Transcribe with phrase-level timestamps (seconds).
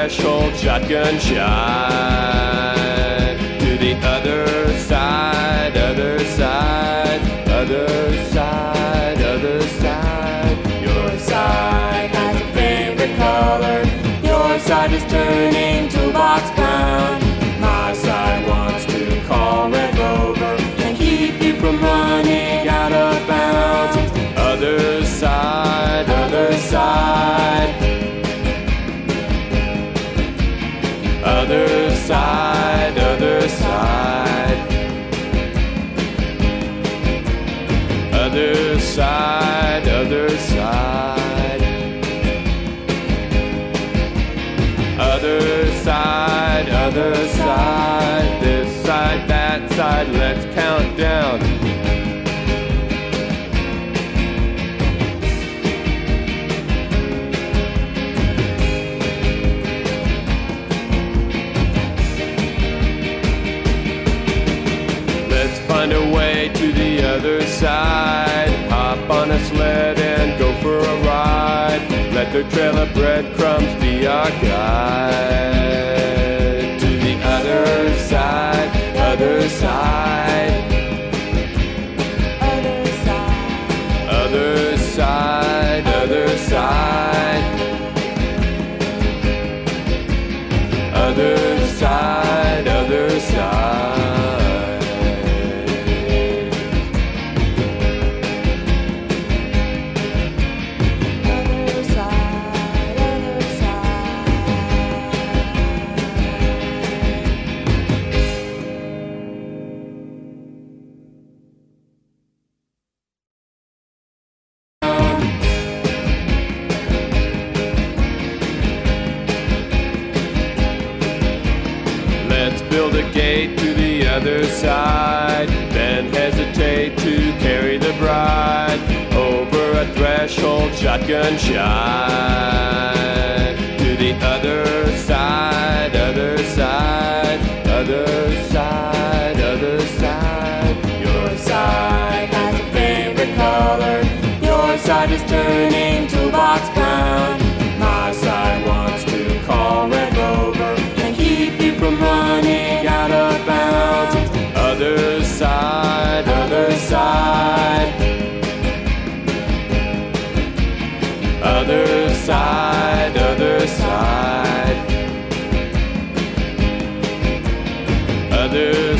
[0.00, 2.74] threshold shotgun shot
[3.58, 10.56] to the other side, other side, other side, other side.
[10.82, 13.84] Your side has a favorite color,
[14.22, 15.79] your side is turning.
[32.32, 32.69] I
[72.48, 75.99] trail of breadcrumbs be our guide.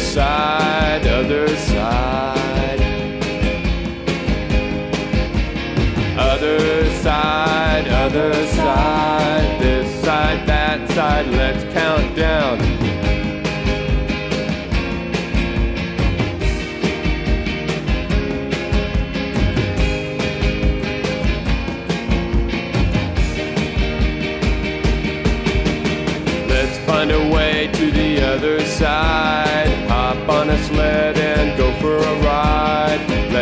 [0.01, 0.70] sai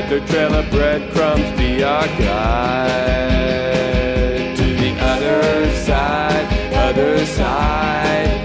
[0.01, 2.87] let their trail of breadcrumbs be our guide
[4.57, 8.38] to the other side, other side.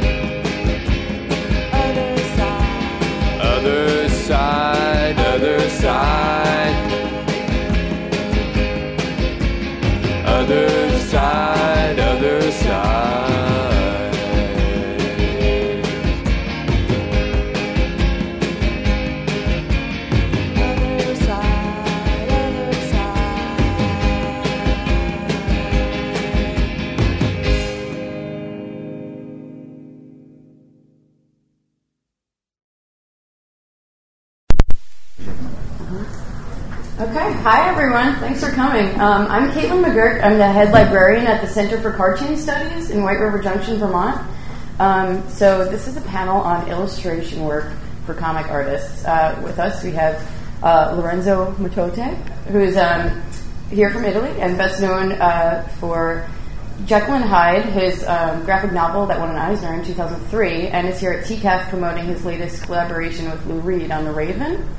[37.84, 38.16] Everyone.
[38.22, 38.98] Thanks for coming.
[38.98, 40.24] Um, I'm Caitlin McGurk.
[40.24, 44.26] I'm the head librarian at the Center for Cartoon Studies in White River Junction, Vermont.
[44.80, 47.74] Um, so this is a panel on illustration work
[48.06, 49.04] for comic artists.
[49.04, 50.26] Uh, with us, we have
[50.64, 52.16] uh, Lorenzo Mattotti,
[52.46, 53.22] who's um,
[53.70, 56.26] here from Italy and best known uh, for
[56.86, 61.02] Jekyll and Hyde, his um, graphic novel that won an Eisner in 2003, and is
[61.02, 64.70] here at TCAF promoting his latest collaboration with Lou Reed on The Raven.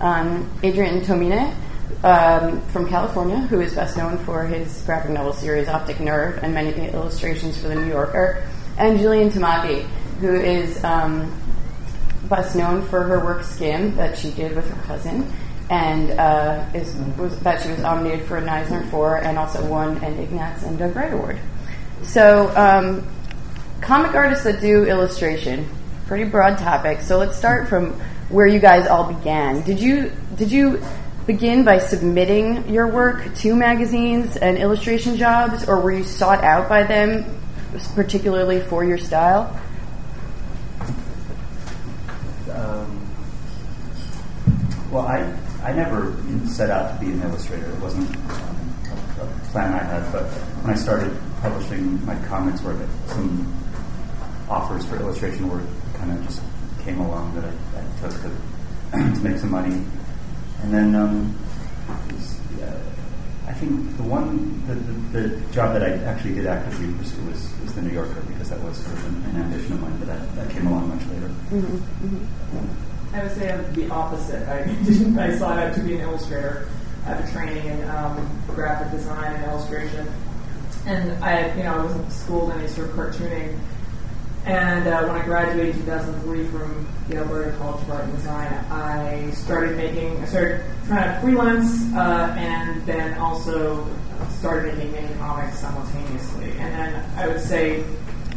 [0.00, 1.54] Um, Adrian Tomine
[2.02, 6.52] um, from California, who is best known for his graphic novel series Optic Nerve and
[6.52, 8.46] many illustrations for The New Yorker,
[8.78, 9.82] and Jillian Tamaki,
[10.20, 11.32] who is um,
[12.28, 15.32] best known for her work Skim that she did with her cousin,
[15.70, 19.96] and uh, is was, that she was nominated for an Eisner for, and also won
[19.98, 21.38] an Ignatz and Doug Wright Award.
[22.02, 23.06] So, um,
[23.80, 25.68] comic artists that do illustration,
[26.06, 27.00] pretty broad topic.
[27.00, 27.92] So let's start from
[28.28, 29.62] where you guys all began.
[29.62, 30.82] Did you did you
[31.26, 36.68] begin by submitting your work to magazines and illustration jobs, or were you sought out
[36.68, 37.24] by them
[37.94, 39.60] particularly for your style?
[42.50, 43.06] Um,
[44.90, 45.34] well, I
[45.64, 46.14] I never
[46.46, 47.70] set out to be an illustrator.
[47.70, 48.74] It wasn't um,
[49.18, 50.12] a, a plan I had.
[50.12, 50.24] But
[50.60, 53.50] when I started publishing my comics work, some
[54.48, 56.42] offers for illustration work kind of just
[56.84, 58.30] came along that I, I took to,
[58.92, 59.82] to make some money.
[60.64, 61.36] And then um,
[61.90, 62.72] uh,
[63.46, 67.52] I think the one, the, the, the, job that I actually did actively pursue was,
[67.60, 70.08] was the New Yorker because that was sort of an, an ambition of mine, but
[70.08, 71.28] that, that came along much later.
[71.52, 72.16] Mm-hmm.
[72.16, 73.14] Mm-hmm.
[73.14, 74.48] I would say I'm the opposite.
[74.48, 75.18] I didn't.
[75.18, 76.66] I sought out to be an illustrator.
[77.04, 80.08] I have a training in um, graphic design and illustration,
[80.86, 83.58] and I, you know, I wasn't schooled in any sort of cartooning.
[84.46, 89.30] And uh, when I graduated in 2003 from Alberta College of Art and Design, I
[89.30, 93.88] started making, I started trying to freelance, uh, and then also
[94.38, 96.50] started making mini comics simultaneously.
[96.58, 97.84] And then I would say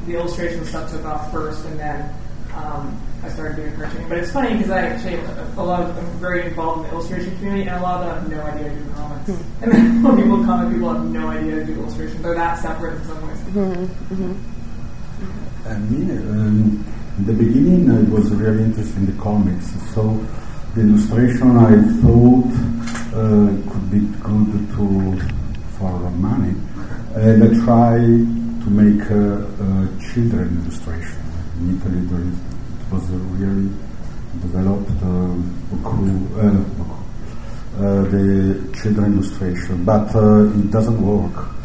[0.05, 2.13] the illustration stuff took off first, and then
[2.55, 4.07] um, I started doing cartooning.
[4.07, 7.35] But it's funny because I actually a lot of I'm very involved in the illustration
[7.37, 9.29] community, and a lot of them have no idea to do comics.
[9.29, 9.63] Mm-hmm.
[9.63, 12.21] And then when people comic people have no idea to do illustration.
[12.21, 13.37] They're that separate in some ways.
[13.39, 14.13] Mm-hmm.
[14.13, 15.46] Mm-hmm.
[15.67, 16.85] And me, um,
[17.17, 19.67] in the beginning, I was really interested in the comics.
[19.93, 20.15] So
[20.73, 22.47] the illustration I thought
[23.11, 24.47] uh, could be good
[24.77, 25.19] to
[25.77, 26.55] for money,
[27.15, 28.23] and I tried
[28.63, 29.69] to make a, a
[30.07, 31.19] children illustration.
[31.59, 32.37] In Italy, there is,
[32.79, 33.69] it was really
[34.39, 35.35] developed uh,
[35.83, 36.63] uh,
[37.75, 41.56] uh, the children illustration, but uh, it doesn't work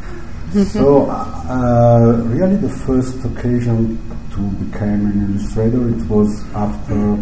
[0.53, 3.97] so, uh, really, the first occasion
[4.33, 7.17] to become an illustrator it was after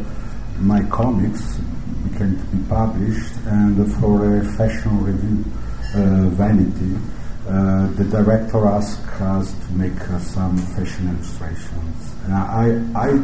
[0.59, 1.59] my comics
[2.05, 5.45] began to be published, and for a fashion review,
[5.95, 6.97] uh, Vanity,
[7.49, 12.15] uh, the director asked us to make uh, some fashion illustrations.
[12.25, 13.19] And I, I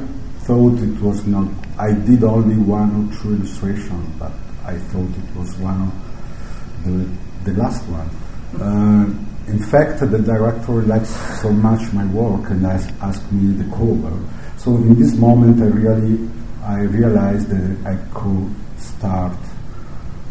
[0.46, 1.48] thought it was not.
[1.78, 4.32] I did only one or two illustrations, but
[4.64, 8.10] I thought it was one of the the last one.
[8.60, 9.12] Uh,
[9.48, 11.10] in fact, the director likes
[11.40, 14.12] so much my work and asked, asked me the cover.
[14.56, 16.28] So in this moment, I really,
[16.64, 19.38] I realized that I could start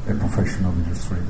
[0.08, 1.24] a professional illustrator.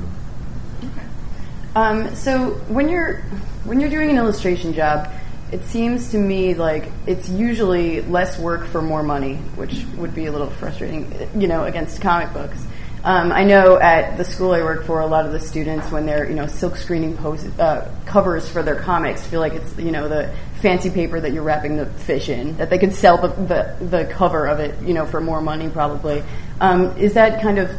[1.76, 3.18] Um, so when you're
[3.64, 5.12] when you're doing an illustration job,
[5.52, 10.26] it seems to me like it's usually less work for more money, which would be
[10.26, 12.64] a little frustrating, you know, against comic books.
[13.06, 16.06] Um, I know at the school I work for, a lot of the students, when
[16.06, 20.08] they're you know silk screening uh, covers for their comics, feel like it's you know
[20.08, 23.84] the fancy paper that you're wrapping the fish in, that they could sell the the,
[23.84, 26.24] the cover of it, you know, for more money probably.
[26.60, 27.70] Um, is that kind of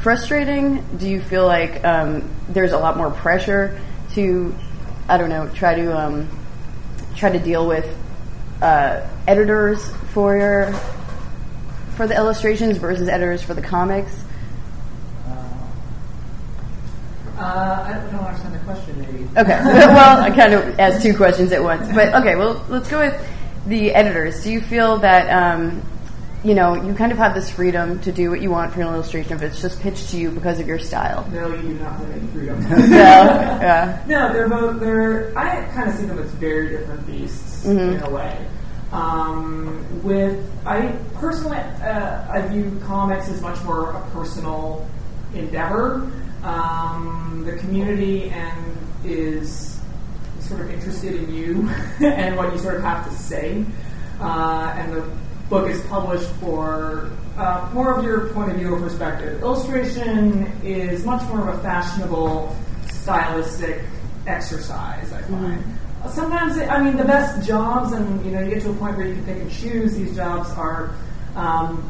[0.00, 0.84] frustrating?
[0.96, 3.80] Do you feel like um, there's a lot more pressure
[4.14, 4.54] to,
[5.08, 6.28] I don't know, try to um,
[7.16, 7.98] try to deal with
[8.62, 10.72] uh, editors for your
[11.96, 14.22] for the illustrations versus editors for the comics?
[17.38, 19.24] Uh, I don't understand the question, maybe.
[19.36, 19.60] Okay.
[19.64, 21.88] well, I kind of asked two questions at once.
[21.94, 23.28] But okay, well, let's go with
[23.66, 24.42] the editors.
[24.42, 25.82] Do you feel that, um,
[26.42, 28.88] you know, you kind of have this freedom to do what you want for an
[28.88, 31.28] illustration if it's just pitched to you because of your style?
[31.30, 32.60] No, you do not have any freedom.
[32.70, 34.04] no, yeah.
[34.08, 37.96] No, they're both, they're, I kind of see them as very different beasts mm-hmm.
[37.96, 38.46] in a way.
[38.90, 44.88] Um, with, I personally, uh, I view comics as much more a personal
[45.34, 46.10] endeavor
[46.42, 49.80] um, the community and is
[50.40, 51.68] sort of interested in you
[52.00, 53.64] and what you sort of have to say.
[54.20, 55.10] Uh, and the
[55.48, 59.40] book is published for uh, more of your point of view or perspective.
[59.42, 62.56] Illustration is much more of a fashionable,
[62.90, 63.82] stylistic
[64.26, 65.12] exercise.
[65.12, 65.64] I find.
[66.10, 68.96] Sometimes, it, I mean, the best jobs, and you know, you get to a point
[68.96, 69.96] where you can pick and choose.
[69.96, 70.94] These jobs are
[71.34, 71.88] um,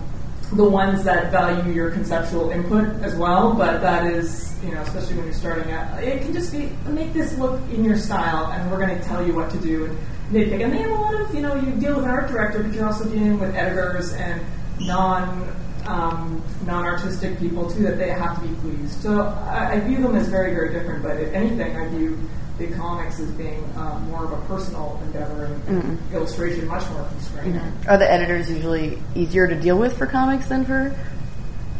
[0.52, 3.54] the ones that value your conceptual input as well.
[3.54, 7.12] But that is, you know, especially when you're starting out, it can just be make
[7.12, 9.98] this look in your style, and we're going to tell you what to do and
[10.30, 10.62] nitpick.
[10.62, 12.72] And they have a lot of, you know, you deal with an art director, but
[12.72, 14.40] you're also dealing with editors and
[14.80, 15.54] non.
[15.86, 19.00] Um, non-artistic people too that they have to be pleased.
[19.00, 21.02] So I, I view them as very, very different.
[21.02, 22.18] But if anything, I view
[22.58, 27.60] the comics as being um, more of a personal endeavor and illustration much more constrained.
[27.86, 30.94] Are the editors usually easier to deal with for comics than for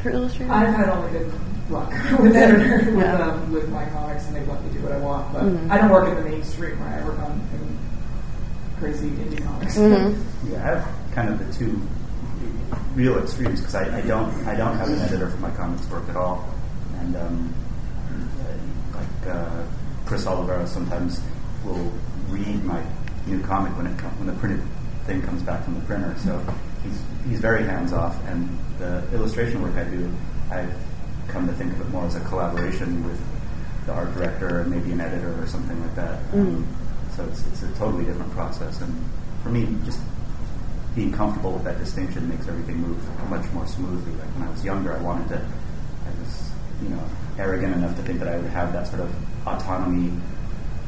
[0.03, 0.51] for illustrators?
[0.53, 1.33] I've had only good
[1.71, 3.15] luck with editor with, Yeah.
[3.27, 5.33] um, with my comics, and they let me do what I want.
[5.33, 5.71] But Mhm.
[5.71, 6.79] I don't work in the mainstream.
[6.81, 7.03] Right?
[7.03, 7.79] I work on in
[8.79, 9.77] crazy indie comics.
[9.77, 10.17] Mhm.
[10.49, 11.81] Yeah, I have kind of the two
[12.95, 16.09] real extremes because I, I don't I don't have an editor for my comics work
[16.09, 16.47] at all,
[17.01, 17.53] and um,
[18.15, 19.63] uh, like uh,
[20.09, 21.21] Chris Oliveros sometimes
[21.67, 21.93] will
[22.31, 22.83] read my
[23.27, 24.63] new comic when it com- when the printed
[25.05, 26.17] thing comes back from the printer.
[26.19, 26.43] So
[26.83, 26.99] he's
[27.29, 28.49] he's very hands off, and
[28.79, 30.11] the illustration work I do,
[30.51, 30.73] I've
[31.29, 33.21] come to think of it more as a collaboration with
[33.85, 36.23] the art director and maybe an editor or something like that.
[36.33, 36.67] Um,
[37.15, 39.05] so it's, it's a totally different process, and
[39.43, 40.01] for me, just
[40.95, 44.13] being comfortable with that distinction makes everything move much more smoothly.
[44.13, 46.51] Like when I was younger, I wanted to, I was,
[46.83, 47.05] you know,
[47.39, 49.15] arrogant enough to think that I would have that sort of
[49.55, 50.13] autonomy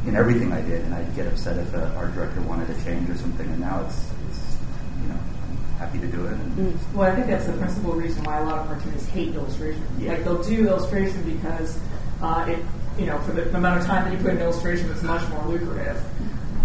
[0.06, 3.08] in everything I did, and I'd get upset if an art director wanted to change
[3.10, 3.46] or something.
[3.46, 4.56] And now it's, it's
[5.02, 6.32] you know, I'm happy to do it.
[6.32, 9.82] And Well, I think that's the principal reason why a lot of cartoonists hate illustration.
[9.98, 10.12] Yeah.
[10.12, 11.78] Like they'll do illustration because
[12.22, 12.58] uh, it,
[12.98, 15.44] you know, for the amount of time that you put in illustration, it's much more
[15.44, 16.02] lucrative.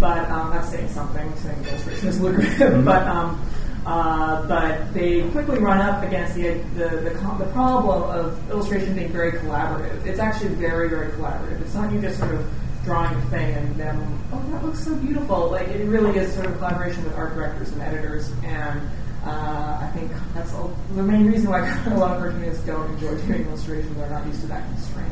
[0.00, 1.34] But um, that's saying something.
[1.36, 3.40] Saying illustration is lucrative, but um,
[3.86, 9.12] uh, but they quickly run up against the the the, the problem of illustration being
[9.12, 10.04] very collaborative.
[10.04, 11.60] It's actually very very collaborative.
[11.60, 12.44] It's not you just sort of
[12.84, 15.50] drawing a thing and then oh that looks so beautiful.
[15.52, 18.80] Like it really is sort of collaboration with art directors and editors and.
[19.24, 23.16] Uh, I think that's all, the main reason why a lot of cartoonists don't enjoy
[23.26, 23.96] doing illustrations.
[23.96, 25.10] They're not used to that constraint.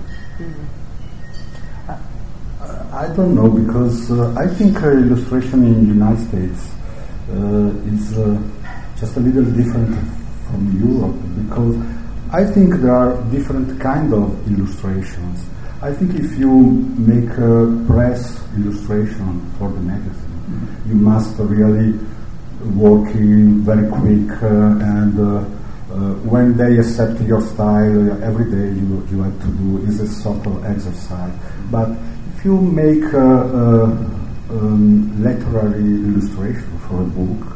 [2.92, 6.70] I don't know because uh, I think uh, illustration in the United States
[7.28, 8.16] is
[9.04, 9.92] just a little different
[10.48, 11.76] from Europe because
[12.32, 15.44] I think there are different kind of illustrations.
[15.82, 16.50] I think if you
[17.12, 21.92] make a press illustration for the magazine, you must really
[22.72, 29.06] working very quick uh, and uh, uh, when they accept your style every day you,
[29.10, 31.34] you have to do is a sort of exercise
[31.70, 31.90] but
[32.34, 33.84] if you make a, a
[34.48, 37.53] um, literary illustration for a book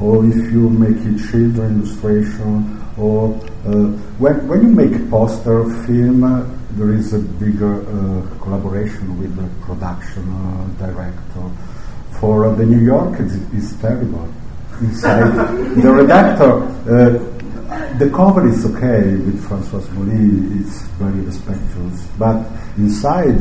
[0.00, 3.34] or if you make a children illustration or
[3.66, 3.88] uh,
[4.18, 9.34] when, when you make a poster film uh, there is a bigger uh, collaboration with
[9.36, 11.50] the production uh, director.
[12.18, 14.28] For uh, the New York it's, it's terrible.
[14.80, 15.32] Inside
[15.76, 17.30] the redactor uh,
[17.98, 22.46] the cover is okay with Francois Mouly it's very respectful but
[22.78, 23.40] inside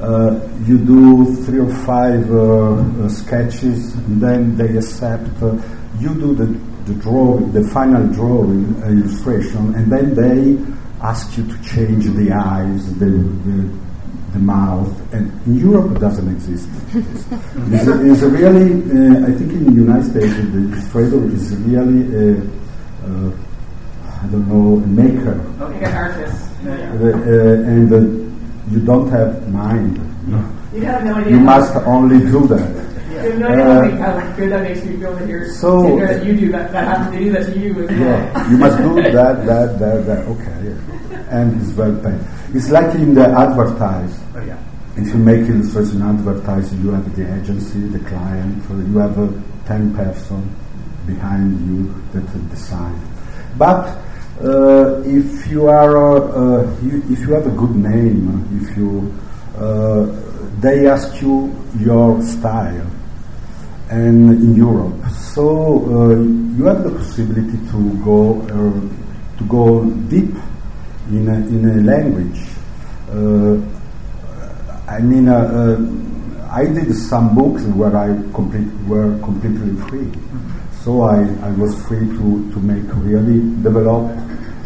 [0.00, 5.56] uh, you do three or five uh, uh, sketches and then they accept uh,
[6.00, 6.46] you do the,
[6.90, 10.72] the drawing the final drawing uh, illustration and then they
[11.02, 13.86] ask you to change the eyes the, the
[14.36, 16.68] the mouth, and in Europe it doesn't exist.
[16.94, 21.56] it's, a, it's a really, uh, I think in the United States the illustrator is
[21.56, 22.36] really, a,
[23.06, 23.30] uh,
[24.22, 26.50] I don't know, a maker, Like an artist.
[26.66, 27.98] uh, uh, and uh,
[28.72, 29.96] you don't have mind.
[30.28, 30.80] You.
[30.80, 31.30] You have no idea.
[31.32, 32.85] You must only do that.
[33.24, 35.98] You have no idea how, big- how good that makes me feel to hear, So-
[35.98, 36.72] to that you do that.
[36.72, 37.90] That happens to do that to you as.
[37.90, 39.12] Yeah, you must do that,
[39.46, 40.20] that, that, that.
[40.28, 41.24] Okay, yeah.
[41.30, 42.20] and it's well paid.
[42.54, 44.14] It's like in the advertise.
[44.36, 44.58] oh yeah,
[44.96, 49.28] If you make illustration advertising, you have the agency, the client, uh, you have a
[49.66, 50.54] 10 person
[51.06, 52.98] behind you that uh, decide.
[53.58, 53.86] But
[54.42, 59.12] uh, if you are, uh, uh, you, if you have a good name, if you,
[59.58, 60.06] uh,
[60.60, 62.86] they ask you your style,
[63.90, 66.16] and in Europe, so uh,
[66.56, 70.34] you have the possibility to go uh, to go deep
[71.10, 72.40] in a, in a language.
[73.10, 73.60] Uh,
[74.90, 80.10] I mean, uh, uh, I did some books where I complete, were completely free.
[80.82, 84.10] So I, I was free to, to make really develop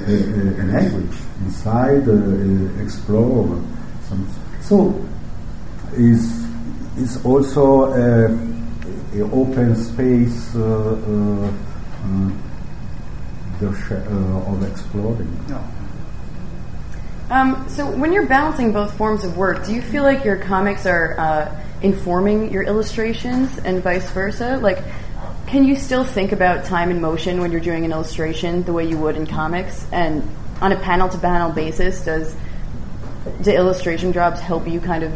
[0.06, 3.48] a, a, language inside, uh, explore
[4.04, 4.28] some.
[4.60, 4.94] So
[5.94, 6.46] is
[6.96, 7.92] is also
[9.18, 11.50] open space uh, uh,
[13.74, 15.44] sh- uh, of exploring.
[15.48, 15.62] No.
[17.30, 20.84] Um, so when you're balancing both forms of work, do you feel like your comics
[20.86, 24.58] are uh, informing your illustrations and vice versa?
[24.58, 24.82] Like,
[25.46, 28.88] can you still think about time and motion when you're doing an illustration the way
[28.88, 29.86] you would in comics?
[29.92, 30.28] And
[30.60, 32.34] on a panel to panel basis, does
[33.40, 35.12] the illustration jobs help you kind of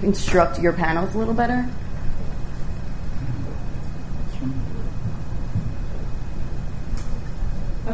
[0.00, 1.68] construct your panels a little better?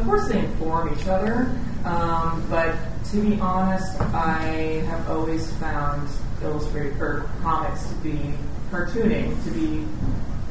[0.00, 1.54] Of course, they inform each other,
[1.84, 2.74] um, but
[3.10, 6.08] to be honest, I have always found
[6.42, 8.32] illustrate or comics to be
[8.70, 9.86] cartooning to be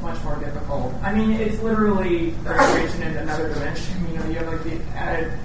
[0.04, 0.94] much more difficult.
[1.02, 3.96] I mean, it's literally illustration in another dimension.
[4.12, 5.40] You know, you have like the added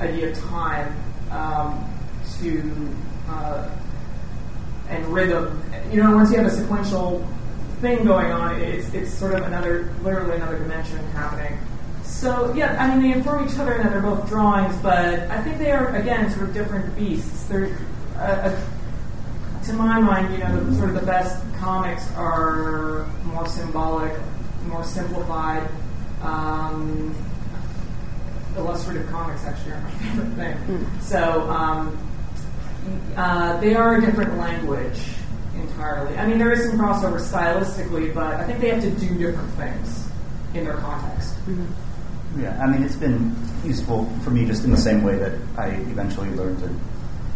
[0.00, 0.96] idea of time
[1.30, 1.88] um,
[2.40, 2.88] to
[3.28, 3.70] uh,
[4.88, 5.62] and rhythm.
[5.92, 7.24] You know, once you have a sequential
[7.80, 11.56] thing going on, it's it's sort of another, literally another dimension happening.
[12.04, 15.42] So yeah, I mean they inform each other and that they're both drawings, but I
[15.42, 17.44] think they are again sort of different beasts.
[17.44, 17.76] They're
[18.16, 18.60] uh, uh,
[19.64, 24.12] to my mind, you know, the, sort of the best comics are more symbolic,
[24.66, 25.68] more simplified.
[26.22, 27.14] Um,
[28.56, 31.00] illustrative comics actually are my favorite thing.
[31.00, 31.98] So um,
[33.16, 35.00] uh, they are a different language
[35.56, 36.16] entirely.
[36.16, 39.50] I mean, there is some crossover stylistically, but I think they have to do different
[39.54, 40.08] things
[40.54, 41.34] in their context.
[42.36, 45.68] Yeah, I mean, it's been useful for me just in the same way that I
[45.68, 46.70] eventually learned to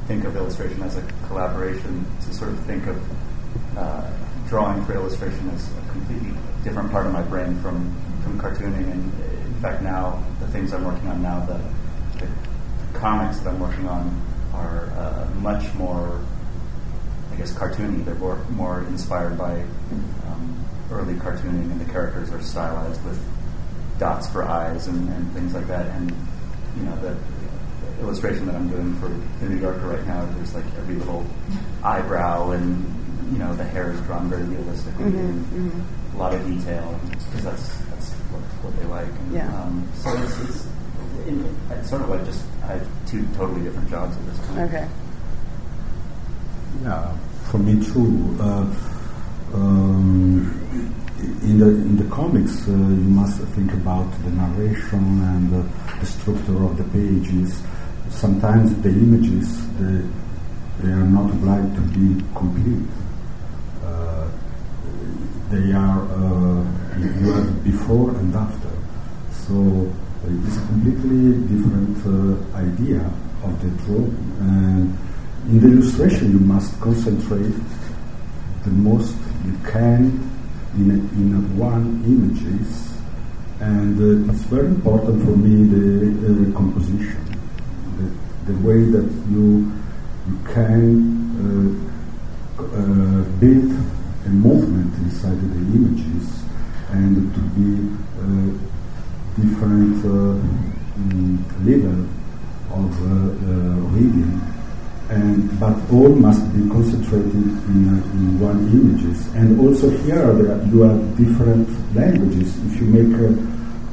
[0.08, 4.10] think of illustration as a collaboration, to sort of think of uh,
[4.48, 8.90] drawing for illustration as a completely different part of my brain from, from cartooning.
[8.90, 9.12] And
[9.46, 11.60] in fact, now, the things I'm working on now, the,
[12.18, 14.20] the comics that I'm working on
[14.52, 16.20] are uh, much more,
[17.32, 18.04] I guess, cartoony.
[18.04, 19.60] They're more, more inspired by
[20.26, 23.24] um, early cartooning, and the characters are stylized with
[23.98, 25.86] dots for eyes and, and things like that.
[25.86, 26.10] And
[26.76, 27.16] you know, the,
[27.96, 31.26] the illustration that I'm doing for the New Yorker right now, there's like every little
[31.82, 32.94] eyebrow and
[33.32, 35.84] you know the hair is drawn very realistically and
[36.14, 39.08] a lot of detail because that's that's what, what they like.
[39.08, 39.62] And, Yeah.
[39.62, 40.66] um, so it's, it's,
[41.26, 44.60] in, it's sort of like just I have two totally different jobs at this point.
[44.60, 44.88] Okay.
[46.82, 47.16] Yeah,
[47.50, 48.36] for me too.
[48.40, 48.66] Uh,
[49.54, 50.67] um,
[51.18, 56.06] in the in the comics, uh, you must think about the narration and uh, the
[56.06, 57.62] structure of the pages.
[58.08, 60.06] Sometimes the images they,
[60.80, 62.86] they are not obliged to be complete.
[63.82, 64.28] Uh,
[65.50, 68.70] they are uh, you have before and after.
[69.32, 69.92] So
[70.24, 73.00] it's a completely different uh, idea
[73.42, 74.16] of the drawing.
[74.40, 74.98] And
[75.48, 77.54] in the illustration, you must concentrate
[78.62, 80.37] the most you can
[80.74, 82.94] in, in one images.
[83.60, 87.24] And uh, it's very important for me the uh, composition,
[87.98, 89.72] the, the way that you
[90.28, 90.84] you can
[91.40, 93.72] uh, uh, build
[94.26, 96.42] a movement inside the images
[96.90, 97.68] and to be
[98.20, 98.52] uh,
[99.40, 100.36] different uh,
[100.98, 102.04] mm, level
[102.76, 102.92] of
[103.94, 104.40] reading
[105.10, 110.82] and but all must be concentrated in, in one images and also here there, you
[110.82, 113.30] have different languages if you make a,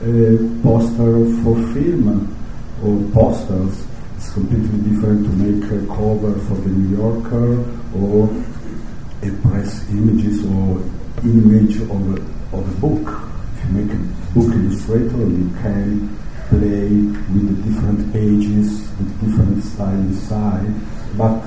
[0.03, 2.35] a poster for film
[2.83, 3.85] or posters
[4.17, 7.63] it's completely different to make a cover for the New Yorker
[7.95, 8.29] or
[9.21, 10.81] a press images or
[11.23, 13.21] image of a, of a book.
[13.57, 14.01] If you make a
[14.33, 16.17] book illustrator, you can
[16.49, 16.89] play
[17.33, 20.73] with the different pages, with different style inside.
[21.17, 21.41] But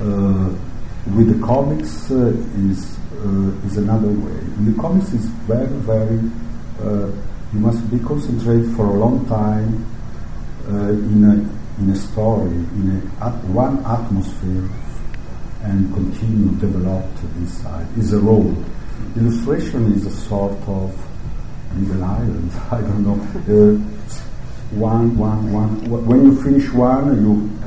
[0.00, 0.50] uh,
[1.14, 2.34] with the comics uh,
[2.70, 4.38] is uh, is another way.
[4.58, 6.20] In the comics is very very.
[7.52, 9.86] You must be concentrated for a long time
[10.66, 14.68] in a in a story, in a, at one atmosphere
[15.64, 18.54] and continue to develop to this side is a role.
[19.16, 20.94] Illustration is a sort of
[21.76, 22.52] little island.
[22.70, 23.18] I don't know.
[23.48, 23.78] Uh,
[24.76, 26.06] one, one, one.
[26.06, 27.63] When you finish one, you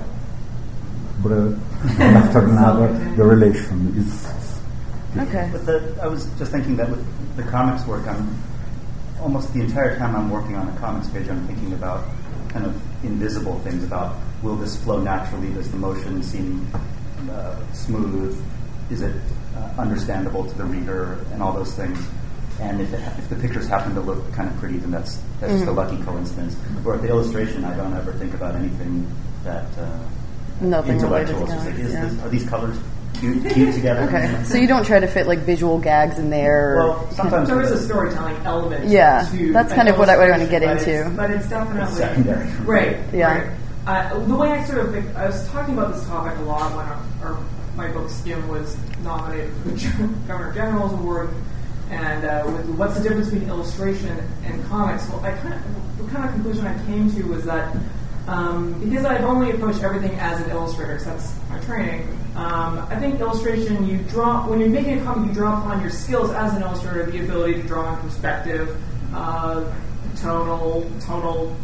[1.21, 1.53] br-
[1.99, 2.88] after another.
[3.15, 4.38] The relation is
[5.15, 5.49] Okay.
[5.51, 8.38] But the, I was just thinking that with the comics work, I'm
[9.21, 12.06] almost the entire time I'm working on a comics page, I'm thinking about
[12.49, 15.51] kind of invisible things about will this flow naturally?
[15.53, 16.67] Does the motion seem
[17.32, 18.39] uh, smooth?
[18.91, 19.15] Is it
[19.56, 21.25] uh, understandable to the reader?
[21.32, 21.99] And all those things.
[22.60, 25.53] And if, it, if the pictures happen to look kind of pretty, then that's that's
[25.53, 26.56] just a lucky coincidence.
[26.86, 29.12] Or at the illustration, I don't ever think about anything
[29.43, 29.99] that uh,
[30.62, 31.48] Nothing related intellectual.
[31.48, 32.06] to It's like, is yeah.
[32.06, 32.78] this, are these colors
[33.20, 34.02] cute, cute together.
[34.02, 34.43] Okay.
[34.46, 36.78] So you don't try to fit like visual gags in there.
[36.78, 38.88] Well, sometimes there is a storytelling element.
[38.89, 41.15] Yeah, to that's kind of what I- what I wanna get but it's- into.
[41.17, 42.48] But it's definitely It's secondary.
[42.65, 42.98] Right.
[43.13, 43.38] Yeah.
[43.39, 43.52] Right.
[43.88, 46.76] Uh, the way I sort of think, I was talking about this topic a lot
[46.76, 47.39] when our, our,
[47.78, 51.30] my book Skim was nominated for the Governor General's Award,
[51.89, 55.08] and uh, with what's the difference between illustration and comics?
[55.10, 55.62] Well, I kind of
[56.06, 57.74] the kind of conclusion I came to was that
[58.28, 62.08] um, because I've only approached everything as an illustrator, 'cause that's my training.
[62.36, 65.90] Um, I think illustration, you draw when you're making a comic, you draw upon your
[65.90, 68.76] skills as an illustrator, the ability to draw in perspective,
[69.16, 69.63] uh,
[70.22, 71.56] tonal, tonal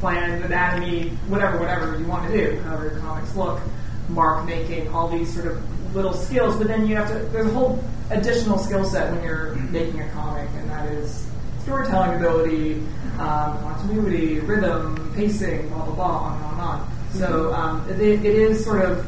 [0.00, 3.60] plan, anatomy, whatever, whatever you want to do, however your comics look,
[4.08, 6.56] mark making, all these sort of little skills.
[6.56, 10.08] But then you have to, there's a whole additional skill set when you're making a
[10.10, 11.26] comic, and that is
[11.62, 12.82] storytelling ability,
[13.18, 16.92] um, continuity, rhythm, pacing, blah, blah, blah, on and on and on.
[17.12, 19.06] So um, it, it is sort of,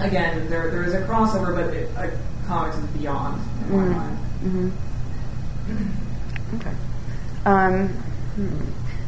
[0.00, 2.10] again, there, there is a crossover, but it, uh,
[2.46, 4.72] comics is beyond in my mind.
[6.54, 6.72] Okay.
[7.46, 8.58] Um, hmm.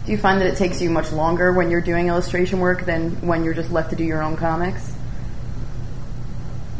[0.04, 3.10] Do you find that it takes you much longer when you're doing illustration work than
[3.26, 4.92] when you're just left to do your own comics?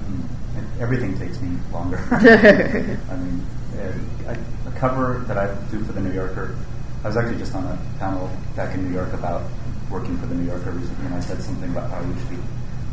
[0.00, 1.98] Mm, Everything takes me longer.
[2.10, 4.32] I mean, uh,
[4.66, 6.56] a, a cover that I do for the New Yorker.
[7.04, 9.42] I was actually just on a panel back in New York about
[9.90, 12.38] working for the New Yorker recently, and I said something about how I usually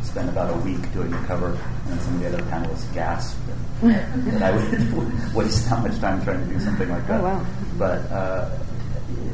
[0.02, 3.38] spend about a week doing a cover, and then some of the other panelists gasped
[3.82, 7.20] that, that I would waste that much time trying to do something like that.
[7.20, 7.46] Oh, wow.
[7.78, 8.50] But uh,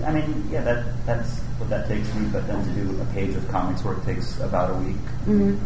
[0.05, 2.29] I mean, yeah, that that's what that takes me.
[2.29, 4.97] But then to do a page of comics work takes about a week.
[5.25, 5.57] hmm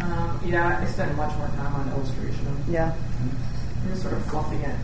[0.00, 2.64] Um, yeah, I spend much more time on illustration.
[2.68, 2.94] Yeah.
[2.94, 4.76] I'm just sort of fluffing it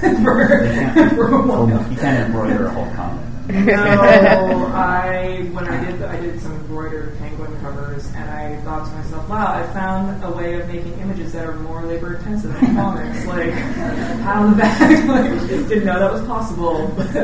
[0.00, 1.68] for, for a while.
[1.90, 3.32] You can't embroider a whole comic.
[3.48, 8.94] No, I when I did I did some embroidered penguin covers, and I thought to
[8.94, 12.76] myself, wow, I found a way of making images that are more labor intensive than
[12.76, 13.26] comics.
[13.32, 14.80] Like, how the back?
[15.08, 16.92] Like, didn't know that was possible.
[16.96, 17.14] But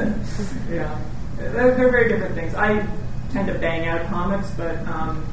[0.71, 0.99] yeah,
[1.37, 2.55] they're, they're very different things.
[2.55, 2.87] I
[3.33, 5.25] tend to bang out comics, but um,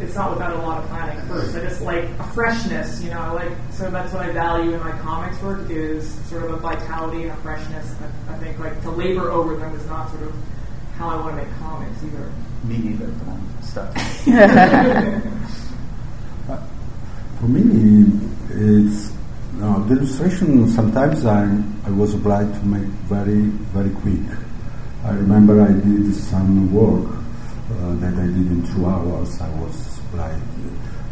[0.00, 1.56] it's not without a lot of planning first.
[1.56, 3.34] I just like a freshness, you know.
[3.34, 7.22] Like so that's what I value in my comics work is sort of a vitality
[7.22, 7.94] and a freshness.
[8.00, 10.34] I, I think like to labor over them is not sort of
[10.96, 12.32] how I want to make comics either.
[12.64, 13.92] Me neither, but I'm stuck.
[17.38, 17.62] For me,
[18.50, 19.12] it's
[19.54, 20.68] no, the illustration.
[20.68, 21.44] Sometimes I
[21.84, 24.38] I was obliged to make very very quick.
[25.04, 27.18] I remember I did some work
[27.80, 29.40] uh, that I did in two hours.
[29.40, 30.42] I was obliged.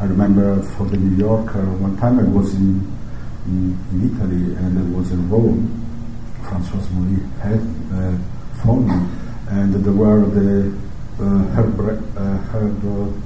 [0.00, 2.80] I remember for the New Yorker one time I was in
[3.46, 5.82] in, in Italy and I was in Rome.
[6.42, 7.60] Francois Mouly had
[7.94, 8.16] uh,
[8.62, 9.08] phoned me,
[9.48, 10.70] and there were the
[11.18, 11.24] uh,
[11.54, 11.80] herb,
[12.16, 13.22] uh, herb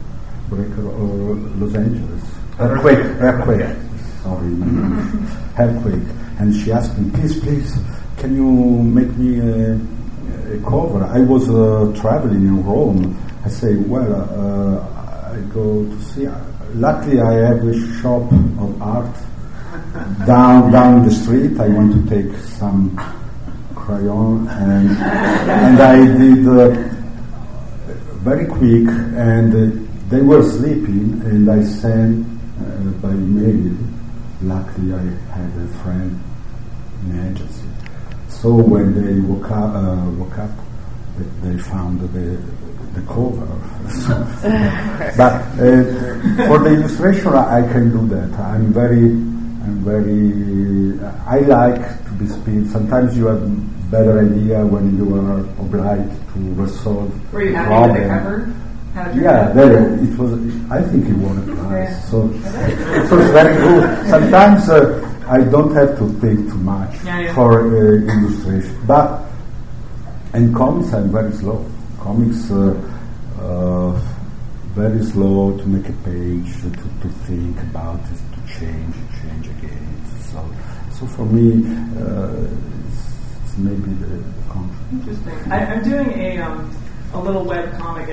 [0.49, 2.23] breaker or Los Angeles.
[2.59, 3.77] Earthquake, earthquake.
[4.23, 4.49] Sorry,
[5.59, 6.09] earthquake.
[6.39, 7.77] And she asked me, please, please,
[8.19, 9.75] can you make me a,
[10.55, 11.05] a cover?
[11.05, 13.17] I was uh, traveling in Rome.
[13.45, 16.29] I say, well, uh, I go to see.
[16.75, 19.17] Luckily, I have a shop of art
[20.27, 21.59] down down the street.
[21.59, 22.97] I want to take some
[23.75, 26.69] crayon and and I did uh,
[28.23, 32.27] very quick and uh, they were sleeping and I sent
[32.61, 33.75] uh, by mail.
[34.43, 35.03] Luckily, I
[35.35, 36.19] had a friend
[37.03, 37.69] in the agency.
[38.29, 40.51] So when they woke up, uh, woke up,
[41.43, 42.09] they found the
[42.95, 43.47] the cover.
[45.17, 48.31] but uh, for the illustration, I can do that.
[48.39, 49.11] I'm very,
[49.65, 50.99] I'm very.
[51.27, 52.71] I like to be speed.
[52.71, 53.43] Sometimes you have
[53.91, 57.11] better idea when you are obliged to resolve.
[57.33, 57.93] Were you happy problem.
[57.93, 58.55] with the cover?
[58.95, 60.33] How did you Yeah, there it was.
[60.71, 64.09] I think it won a prize, so it was very good.
[64.09, 64.99] Sometimes uh,
[65.29, 67.35] I don't have to think too much Yeah, yeah.
[67.35, 69.23] for uh, illustration, but
[70.35, 71.65] in comics I'm very slow.
[72.01, 72.75] Comics uh,
[73.39, 73.93] uh,
[74.75, 76.71] very slow to make a page, to,
[77.03, 80.03] to think about it, to change, change again.
[80.33, 80.41] So,
[80.93, 81.61] so for me,
[82.01, 82.49] uh,
[82.89, 83.01] it's,
[83.45, 84.87] it's maybe the contrary.
[84.93, 85.53] Interesting.
[85.53, 86.75] I, I'm doing a um,
[87.13, 88.09] a little web comic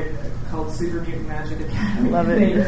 [0.49, 2.09] called Super Mutant Magic Academy.
[2.09, 2.67] Love it.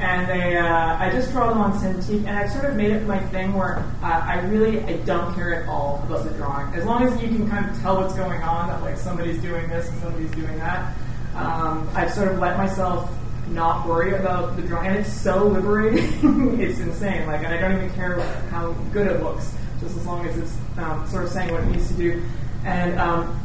[0.00, 3.06] And they, uh, I just draw them on Cintiq, and I've sort of made it
[3.06, 6.72] my thing where uh, I really, I don't care at all about the drawing.
[6.74, 9.68] As long as you can kind of tell what's going on, that like somebody's doing
[9.68, 10.94] this and somebody's doing that.
[11.34, 13.10] Um, I've sort of let myself
[13.48, 16.60] not worry about the drawing, and it's so liberating.
[16.60, 17.26] it's insane.
[17.26, 20.56] Like, and I don't even care how good it looks, just as long as it's
[20.76, 22.22] um, sort of saying what it needs to do.
[22.64, 23.40] And um,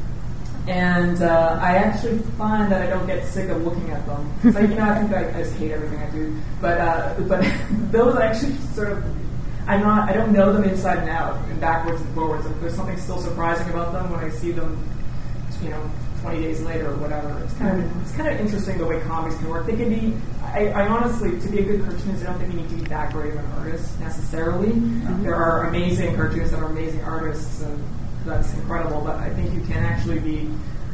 [0.68, 4.34] and uh, I actually find that I don't get sick of looking at them.
[4.54, 7.46] So you know, I think I, I just hate everything I do, but uh, but
[7.92, 9.04] those actually sort of.
[9.66, 10.10] I'm not.
[10.10, 12.46] I don't know them inside and out, and backwards and forwards.
[12.46, 14.78] If there's something still surprising about them when I see them,
[15.62, 15.90] you know,
[16.24, 17.38] 20 days later or whatever.
[17.44, 19.66] It's kind of it's kind of interesting the way comics can work.
[19.66, 20.16] They can be.
[20.42, 22.82] I, I honestly, to be a good cartoonist, I don't think you need to be
[22.84, 24.72] that great of an artist necessarily.
[25.22, 27.84] There are amazing cartoonists that are amazing artists, and
[28.26, 29.02] that's incredible.
[29.02, 30.50] But I think you can actually be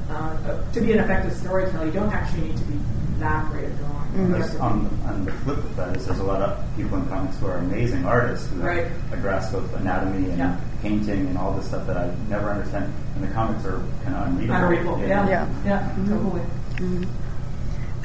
[0.10, 1.86] uh, to be an effective storyteller.
[1.86, 2.80] You don't actually need to be
[3.20, 3.96] that great at drawing.
[4.16, 6.64] You have There's, to- on, on the flip of that is there's a lot of
[6.76, 8.88] people in comics who are amazing artists who Right.
[8.88, 10.58] have a grasp of anatomy and Yeah.
[10.82, 12.92] painting and all this stuff that I never understand.
[13.16, 14.56] And the comics are kind of unreadable.
[14.96, 15.00] Unreadable.
[15.02, 15.28] Yeah.
[15.30, 15.48] Yeah.
[15.64, 15.96] Yeah.
[16.08, 16.42] Totally.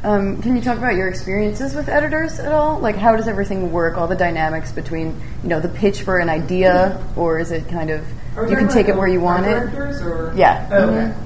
[0.02, 2.78] Um, can you talk about your experiences with editors at all?
[2.78, 3.96] Like, how does everything work?
[3.96, 7.88] All the dynamics between, you know, the pitch for an idea, or is it kind
[7.88, 8.04] of
[8.36, 9.52] Are you can talking take it where you want it?
[10.02, 10.32] Or?
[10.36, 10.68] Yeah.
[10.72, 11.12] Oh, okay.
[11.12, 11.16] Mhm.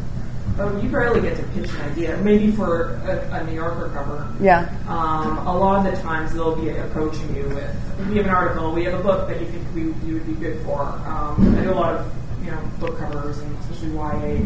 [0.60, 2.16] Oh, you rarely get to pitch an idea.
[2.16, 4.26] Maybe for a, a New Yorker cover.
[4.40, 4.68] Yeah.
[4.88, 8.72] Um, a lot of the times they'll be approaching you with, we have an article,
[8.72, 10.82] we have a book that you think we, you would be good for.
[10.82, 12.12] Um, I do a lot of,
[12.44, 14.44] you know, book covers and especially YA.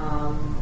[0.00, 0.58] Um,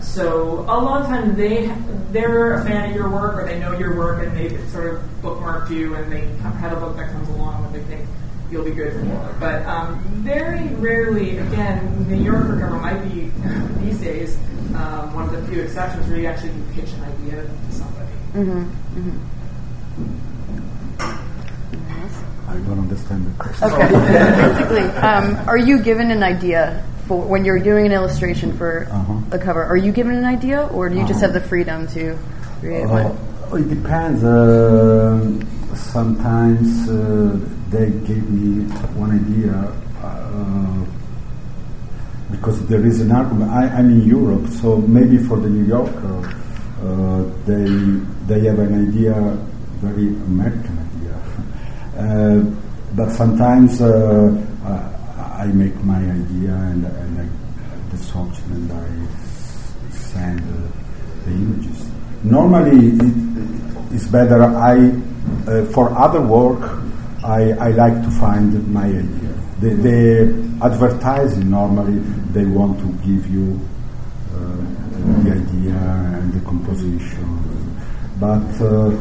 [0.00, 1.72] so a lot of times they
[2.10, 5.02] they're a fan of your work or they know your work and they've sort of
[5.22, 6.26] bookmarked you and they
[6.58, 8.08] have a book that comes along that they think
[8.50, 9.36] you'll be good for.
[9.40, 13.30] But um, very rarely, again, the New Yorker cover might be
[13.84, 14.36] these days
[14.74, 18.10] um, one of the few exceptions where you actually can pitch an idea to somebody.
[18.34, 18.64] Mm-hmm.
[18.98, 19.18] Mm-hmm.
[22.48, 23.70] I don't understand the question.
[23.70, 23.88] Okay.
[24.52, 29.14] Basically, um, are you given an idea for when you're doing an illustration for Uh-huh.
[29.32, 29.62] a cover?
[29.64, 31.32] Are you given an idea, or do you just Uh-huh.
[31.32, 32.16] have the freedom to
[32.60, 33.10] create Uh,
[33.50, 33.60] one?
[33.60, 34.24] it depends.
[34.24, 37.36] Um sometimes uh,
[37.74, 38.62] they gave me
[38.94, 39.50] one idea
[40.00, 40.84] uh,
[42.30, 43.50] because there is an argument.
[43.50, 46.18] I, I'm in Europe, so maybe for the New Yorker,
[46.86, 47.66] uh, they
[48.30, 49.14] they have an idea,
[49.82, 51.14] very American idea.
[51.94, 52.42] Uh,
[52.96, 53.86] but sometimes uh,
[55.38, 57.26] I, make my idea and, and I
[57.94, 58.18] the
[58.50, 61.88] and I send uh, the images.
[62.24, 64.42] Normally, it, it's better.
[64.42, 64.90] I
[65.70, 66.83] for other work,
[67.24, 69.34] I, I like to find my idea.
[69.60, 69.96] The, the
[70.62, 71.98] advertising normally
[72.32, 73.58] they want to give you
[74.32, 74.56] uh,
[75.24, 75.74] the idea
[76.20, 77.80] and the composition,
[78.20, 78.60] but.
[78.60, 78.96] Uh,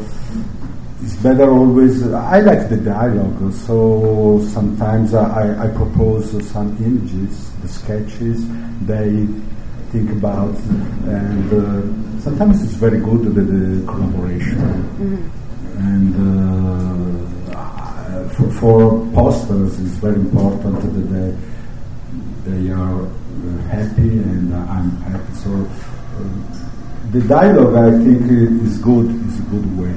[1.04, 2.02] it's better always.
[2.14, 8.48] I like the dialogue, so sometimes I, I propose some images, the sketches
[8.88, 9.28] they
[9.92, 10.56] think about,
[11.04, 14.60] and uh, sometimes it's very good the, the collaboration.
[15.76, 16.63] And uh,
[18.36, 21.54] for, for posters, it's very important that they
[22.46, 25.34] they are uh, happy and I'm happy.
[25.36, 29.08] So uh, the dialogue, I think, is good.
[29.28, 29.96] Is a good way.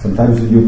[0.00, 0.60] Sometimes you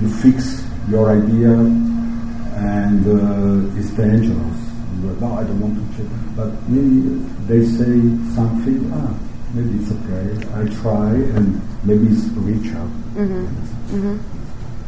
[0.00, 4.58] you fix your idea, and uh, it's dangerous.
[5.02, 6.10] Go, no, I don't want to change.
[6.36, 7.98] But maybe they say
[8.34, 8.90] something.
[8.94, 9.14] Ah,
[9.54, 10.26] maybe it's okay.
[10.54, 12.90] I try, and maybe it's reach out.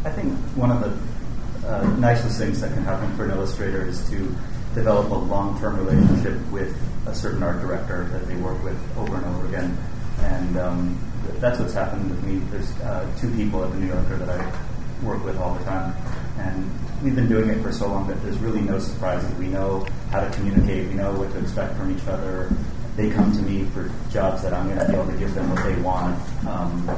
[0.04, 4.08] I think one of the uh, nicest things that can happen for an illustrator is
[4.08, 4.34] to
[4.74, 6.74] develop a long-term relationship with
[7.06, 9.76] a certain art director that they work with over and over again.
[10.20, 10.98] And um,
[11.38, 12.38] that's what's happened with me.
[12.50, 15.94] There's uh, two people at the New Yorker that I work with all the time.
[16.38, 16.70] And
[17.02, 19.30] we've been doing it for so long that there's really no surprises.
[19.34, 20.88] We know how to communicate.
[20.88, 22.50] We know what to expect from each other.
[22.96, 25.50] They come to me for jobs that I'm going to be able to give them
[25.50, 26.18] what they want.
[26.46, 26.88] Um,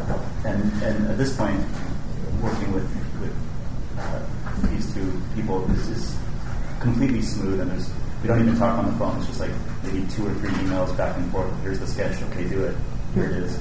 [0.44, 1.60] and, and at this point,
[2.42, 2.84] working with,
[3.20, 3.34] with
[3.98, 4.22] uh,
[4.68, 6.16] these two people, is
[6.80, 7.90] completely smooth, and there's
[8.22, 9.18] we don't even talk on the phone.
[9.18, 9.50] It's just like
[9.82, 11.50] maybe two or three emails back and forth.
[11.62, 12.22] Here's the sketch.
[12.22, 12.76] Okay, do it.
[13.14, 13.60] Here it is.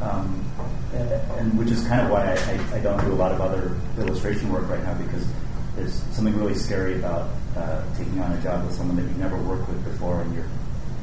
[0.00, 0.44] Um,
[0.92, 3.76] and, which is kind of why I, I, I don't do a lot of other
[3.98, 5.26] illustration work right now because
[5.74, 9.36] there's something really scary about uh, taking on a job with someone that you've never
[9.42, 10.46] worked with before, and you're.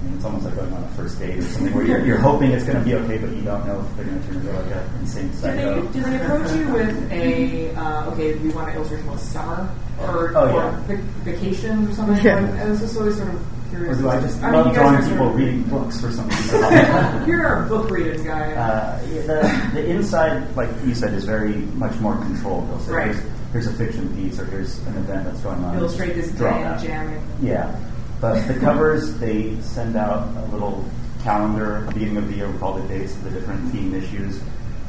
[0.03, 2.17] I mean, it's almost like going on a first date or something where you're, you're
[2.17, 4.35] hoping it's going to be okay, but you don't know if they're going to turn
[4.37, 5.81] into like an insane Do psycho.
[5.81, 8.35] they, do they approach you with a uh, okay?
[8.35, 9.69] We want an illustration with summer
[10.01, 10.79] or, Oh, or yeah.
[10.87, 12.23] vac- vacations or something?
[12.25, 12.39] Yeah.
[12.41, 13.97] Like, I was just always sort of curious.
[13.97, 16.01] Or do I just I love you guys drawing are sort people of- reading books
[16.01, 17.27] for some reason?
[17.27, 18.51] You're a book reading guy.
[18.53, 22.69] Uh, yeah, the, the inside, like you said, is very much more controlled.
[22.69, 23.15] They'll say, Right.
[23.15, 25.77] here's, here's a fiction piece, or here's an event that's going on.
[25.77, 27.27] Illustrate this Draw jam, jamming.
[27.41, 27.79] Yeah.
[28.23, 30.85] But the covers, they send out a little
[31.23, 33.93] calendar at the beginning of the year with all the dates of the different theme
[33.93, 34.39] issues.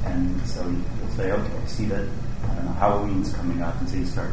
[0.05, 2.09] And so you'll say, okay, I see that,
[2.45, 3.75] I don't know, Halloween's coming up.
[3.81, 4.31] And so you start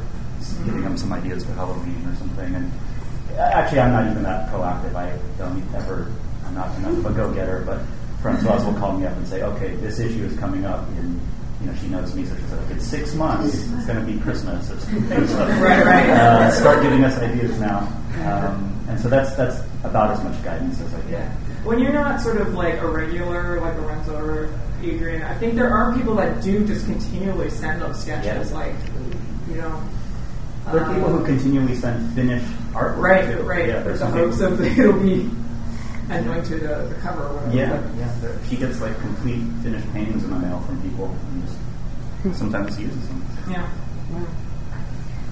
[0.66, 2.54] giving them some ideas for Halloween or something.
[2.54, 2.72] And
[3.40, 4.94] actually, I'm not even that proactive.
[4.94, 6.12] I don't ever
[6.46, 7.82] I'm not enough of a go-getter, but
[8.22, 11.20] Francoise will call me up and say, okay, this issue is coming up, and
[11.62, 14.06] you know she knows me, so she says, if it's six months, it's going to
[14.06, 14.70] be Christmas.
[14.70, 15.28] Or something.
[15.28, 16.10] So, Right, right.
[16.10, 17.88] Uh, start giving us ideas now,
[18.26, 21.10] um, and so that's that's about as much guidance as I get.
[21.12, 21.30] Yeah.
[21.63, 24.50] When you're not sort of like a regular, like Lorenzo or
[24.82, 28.58] Adrian, I think there are people that do just continually send those sketches, Yeah.
[28.58, 28.76] like,
[29.47, 29.82] you know.
[30.71, 33.43] There are people who um, continually send finished artwork Right, too.
[33.43, 33.67] right.
[33.67, 35.30] Yeah, there's the some hopes people- of it'll be
[36.10, 37.56] anointed uh, the cover or whatever.
[37.58, 38.12] Yeah, But- yeah.
[38.21, 41.47] there- She gets like complete finished paintings in the mail from people, and
[42.28, 43.24] just sometimes he uses them.
[43.50, 43.67] yeah.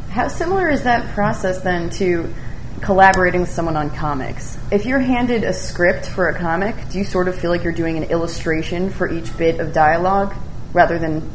[0.09, 2.33] How similar is that process then to
[2.79, 4.57] collaborating with someone on comics?
[4.71, 7.73] If you're handed a script for a comic, do you sort of feel like you're
[7.73, 10.33] doing an illustration for each bit of dialogue
[10.73, 11.29] rather than,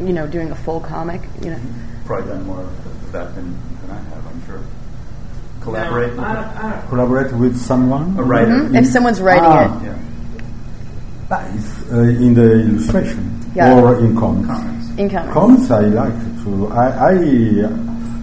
[0.00, 1.20] you know, doing a full comic?
[1.42, 1.60] You know,
[2.04, 4.60] Probably done more of that than, than I have, I'm sure.
[5.60, 6.14] Collaborate.
[6.16, 8.18] No, I don't, I don't, Collaborate with someone.
[8.18, 8.50] A writer.
[8.50, 8.76] Mhm.
[8.78, 9.80] if someone's writing Ah.
[9.80, 9.94] it, Yeah.
[11.30, 13.74] Ah, it's, uh, in the illustration Yeah.
[13.80, 14.48] or in comics.
[14.48, 14.86] Comics.
[14.98, 15.32] in comics.
[15.32, 16.68] Comics, I like to.
[16.72, 17.12] I I,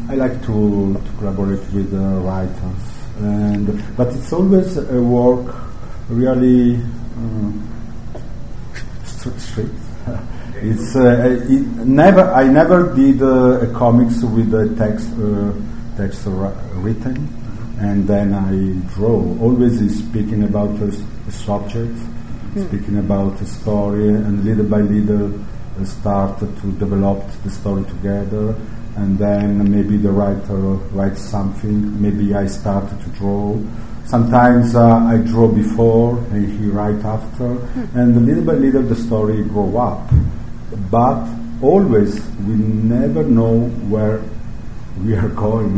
[0.09, 2.81] I like to, to collaborate with uh, writers,
[3.19, 5.55] and but it's always a work
[6.09, 6.77] really
[7.15, 7.61] um,
[9.05, 9.75] st- strict.
[10.55, 12.21] it's uh, it never.
[12.31, 15.53] I never did uh, a comics with a text uh,
[15.95, 17.29] text ri- written,
[17.77, 19.13] and then I draw.
[19.39, 20.91] Always is speaking about a
[21.31, 21.95] subject,
[22.57, 25.39] speaking about a story, and little by little
[25.79, 28.55] uh, start to develop the story together.
[28.95, 30.57] And then maybe the writer
[30.93, 32.01] writes something.
[32.01, 33.57] Maybe I start to draw.
[34.05, 37.61] Sometimes uh, I draw before and he write after,
[37.93, 40.09] and little by little the story grow up.
[40.89, 41.29] But
[41.61, 44.21] always we never know where
[45.03, 45.77] we are going.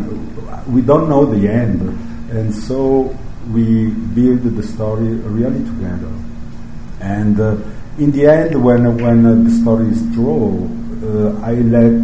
[0.71, 1.82] We don't know the end,
[2.32, 3.15] and so
[3.52, 6.12] we build the story really together.
[7.02, 7.58] And uh,
[7.97, 10.71] in the end, when when uh, the story is drawn,
[11.04, 12.00] uh, I let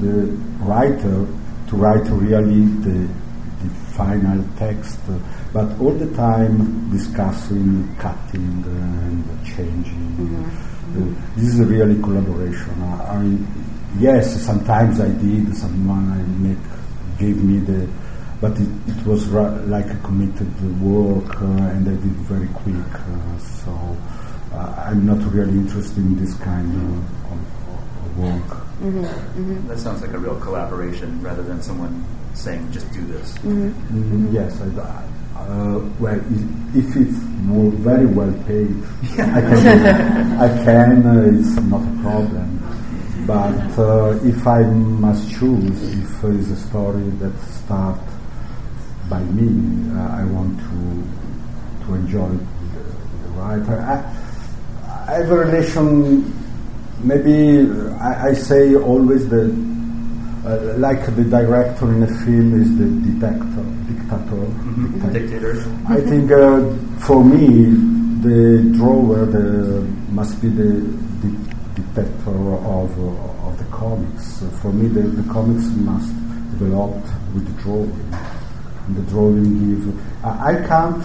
[0.00, 0.26] the
[0.64, 1.26] writer
[1.68, 3.08] to write really the,
[3.62, 5.18] the final text, uh,
[5.52, 10.44] but all the time discussing, cutting, and changing.
[10.96, 12.70] Uh, this is a really collaboration.
[12.82, 13.38] I, I
[13.98, 15.54] yes, sometimes I did.
[15.56, 16.58] Someone I make
[17.18, 17.88] gave me the,
[18.40, 22.94] but it, it was ra- like a committed work, uh, and I did very quick.
[22.94, 23.96] Uh, so
[24.52, 27.17] uh, I'm not really interested in this kind of,
[28.24, 29.68] of, of work.
[29.68, 32.04] That sounds like a real collaboration rather than someone
[32.34, 33.36] saying, just do this.
[33.38, 36.20] Mm, yes, I, uh, well,
[36.74, 38.74] if it's more very well paid,
[39.18, 40.38] I can.
[40.40, 41.06] I can.
[41.06, 42.54] Uh, it's not a problem.
[43.26, 48.12] But uh, if I must choose, if there is a story that starts
[49.08, 49.48] by me,
[49.96, 52.82] uh, I want to to enjoy the,
[53.22, 53.80] the writer.
[53.80, 56.37] I, I have a relation.
[57.02, 59.50] Maybe I, I say always that
[60.46, 63.64] uh, like the director in a film is the dictator.
[63.86, 64.46] Dictator.
[64.66, 65.12] Mhm.
[65.12, 65.52] dictator.
[65.54, 65.76] Dictator.
[65.88, 66.74] I think uh,
[67.06, 67.66] for me,
[68.22, 70.80] the drawer the, must be the,
[71.22, 71.30] the
[71.76, 74.42] dictator of, uh, of the comics.
[74.60, 76.10] For me, the, the comics must
[76.58, 76.94] develop
[77.34, 78.14] with the drawing.
[78.86, 80.24] And the drawing give.
[80.24, 81.04] I, I can't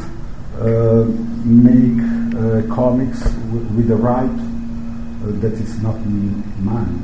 [0.60, 1.04] uh,
[1.44, 2.00] make
[2.34, 4.43] uh, comics w- with the right
[5.32, 7.00] that is not m- mine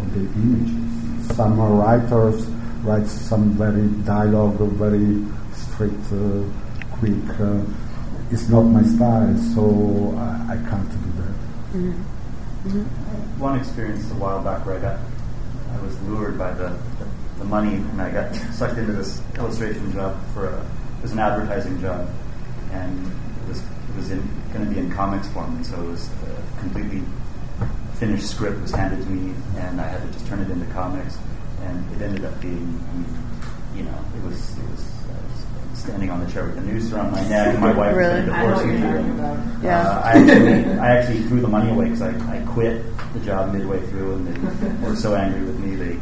[0.00, 1.36] of the images.
[1.36, 2.46] Some uh, writers
[2.82, 6.42] write some very dialogue, very straight, uh,
[6.98, 7.40] quick.
[7.40, 7.62] Uh,
[8.30, 11.94] it's not my style, so I, I can't do that.
[13.38, 14.98] One experience a while back where I got,
[15.72, 17.06] I was lured by the, the,
[17.38, 21.18] the money and I got sucked into this illustration job for a, it was an
[21.18, 22.08] advertising job
[22.72, 24.20] and it was, it was in,
[24.52, 27.02] going to be in comics form and so it was a completely
[27.94, 31.16] finished script was handed to me and I had to just turn it into comics
[31.62, 32.56] and it ended up being,
[32.90, 33.06] I mean,
[33.74, 36.92] you know, it was, it was, I was standing on the chair with a noose
[36.92, 38.26] around my neck and my wife was Really?
[38.26, 38.76] going to divorce what me.
[38.76, 39.62] and.
[39.62, 39.88] Yeah.
[39.88, 42.84] uh, I actually, I actually threw the money away because I, I quit
[43.14, 45.98] the job midway through, and they were so angry with me they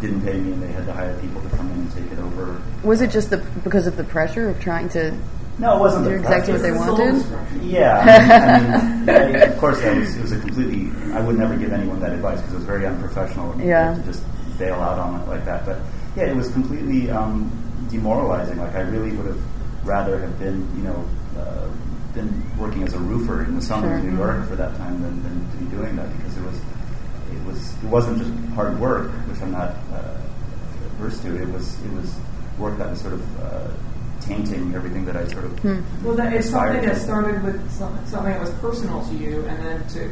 [0.00, 2.18] didn't pay me, and they had to hire people to come in and take it
[2.18, 2.60] over.
[2.82, 5.16] Was it just the because of the pressure of trying to
[5.58, 7.24] No, it wasn't do the exactly what they wanted?
[7.64, 10.92] Yeah, I mean, I mean, I, of course, that was, it was a completely.
[11.14, 13.94] I would never give anyone that advice because it was very unprofessional Yeah.
[13.94, 14.22] to just
[14.58, 15.64] bail out on it like that.
[15.64, 15.78] But
[16.14, 17.50] yeah, it was completely um,
[17.90, 18.58] demoralizing.
[18.58, 19.40] Like I really would have
[19.86, 21.68] rather have been, you know, uh,
[22.12, 23.98] been working as a roofer in the summer Sure.
[23.98, 26.56] in New York for that time than, than to be doing that because it was,
[27.32, 30.16] it was, it wasn't just hard work, which I'm not uh,
[30.98, 31.40] averse to.
[31.40, 32.14] It was, it was
[32.58, 33.68] work that was sort of uh,
[34.26, 35.64] tainting everything that I sort of.
[36.04, 39.44] Well, that, it's aspired something that started with some, something that was personal to you,
[39.46, 40.10] and then to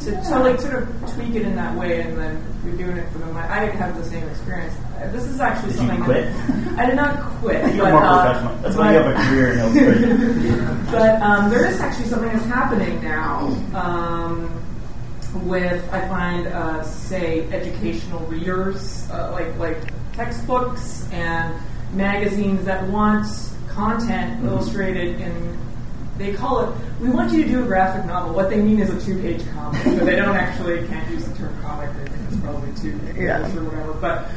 [0.00, 3.10] to, to like sort of tweak it in that way, and then you're doing it
[3.10, 3.48] for the money.
[3.48, 4.74] I have the same experience.
[5.12, 6.24] This is actually Did you something quit?
[6.24, 7.74] That, I did not quit.
[7.74, 8.62] You're but, more uh, professional.
[8.62, 10.86] That's why you but- have a career in illustration.
[10.90, 14.62] but um, there is actually something that's happening now um,
[15.46, 21.54] with I find uh, say educational readers uh, like like textbooks and
[21.92, 23.26] magazines that want
[23.68, 25.58] content illustrated in
[26.18, 28.34] they call it we want you to do a graphic novel.
[28.34, 29.84] What they mean is a two-page comic.
[29.84, 33.42] But they don't actually can't use the term comic they think it's probably two Yeah.
[33.42, 33.92] pages or whatever.
[33.94, 34.28] But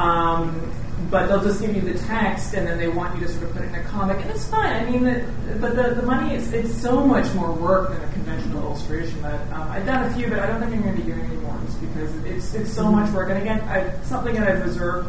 [0.00, 0.70] um,
[1.10, 3.52] but they'll just give you the text and then they want you to sort of
[3.54, 4.70] put it in a comic and it's fine.
[4.70, 5.24] I mean the,
[5.58, 9.40] but the, the money is it's so much more work than a conventional illustration that
[9.54, 11.36] um, I've done a few but I don't think I'm going to be doing any
[11.36, 13.30] more just because it's it's so much work.
[13.30, 15.08] And again I, something that I've reserved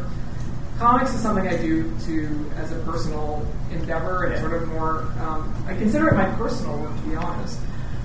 [0.78, 4.40] comics is something I do to as a personal endeavor and Yeah.
[4.40, 5.04] sort of more.
[5.24, 7.58] Um, I consider it my personal work, to be honest.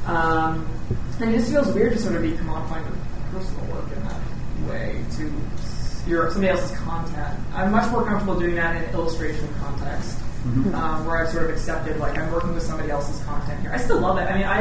[0.06, 0.66] Um,
[1.20, 2.84] and it just feels weird to sort of be commodifying
[3.34, 5.32] personal work in that way to
[6.10, 7.34] your somebody else's content.
[7.54, 10.18] I'm much more comfortable doing that in an illustration context.
[10.74, 13.72] Um, where I've sort of accepted, like I'm working with somebody else's content here.
[13.74, 14.32] I still love it.
[14.32, 14.60] I mean, I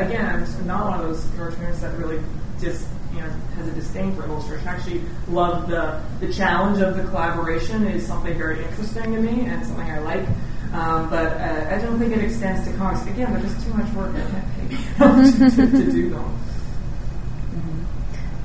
[0.00, 2.20] again, I'm not one of those cartoonists that really
[2.58, 2.86] just
[3.16, 4.68] you know has a disdain for illustration.
[4.68, 9.46] I actually love the the challenge of the collaboration is something very interesting to me
[9.46, 10.26] and something I like.
[10.72, 13.06] Um, but uh, I don't think it extends to comics.
[13.06, 14.14] Again, they're just too much work.
[14.14, 16.38] I can't pay people to, to, to do them.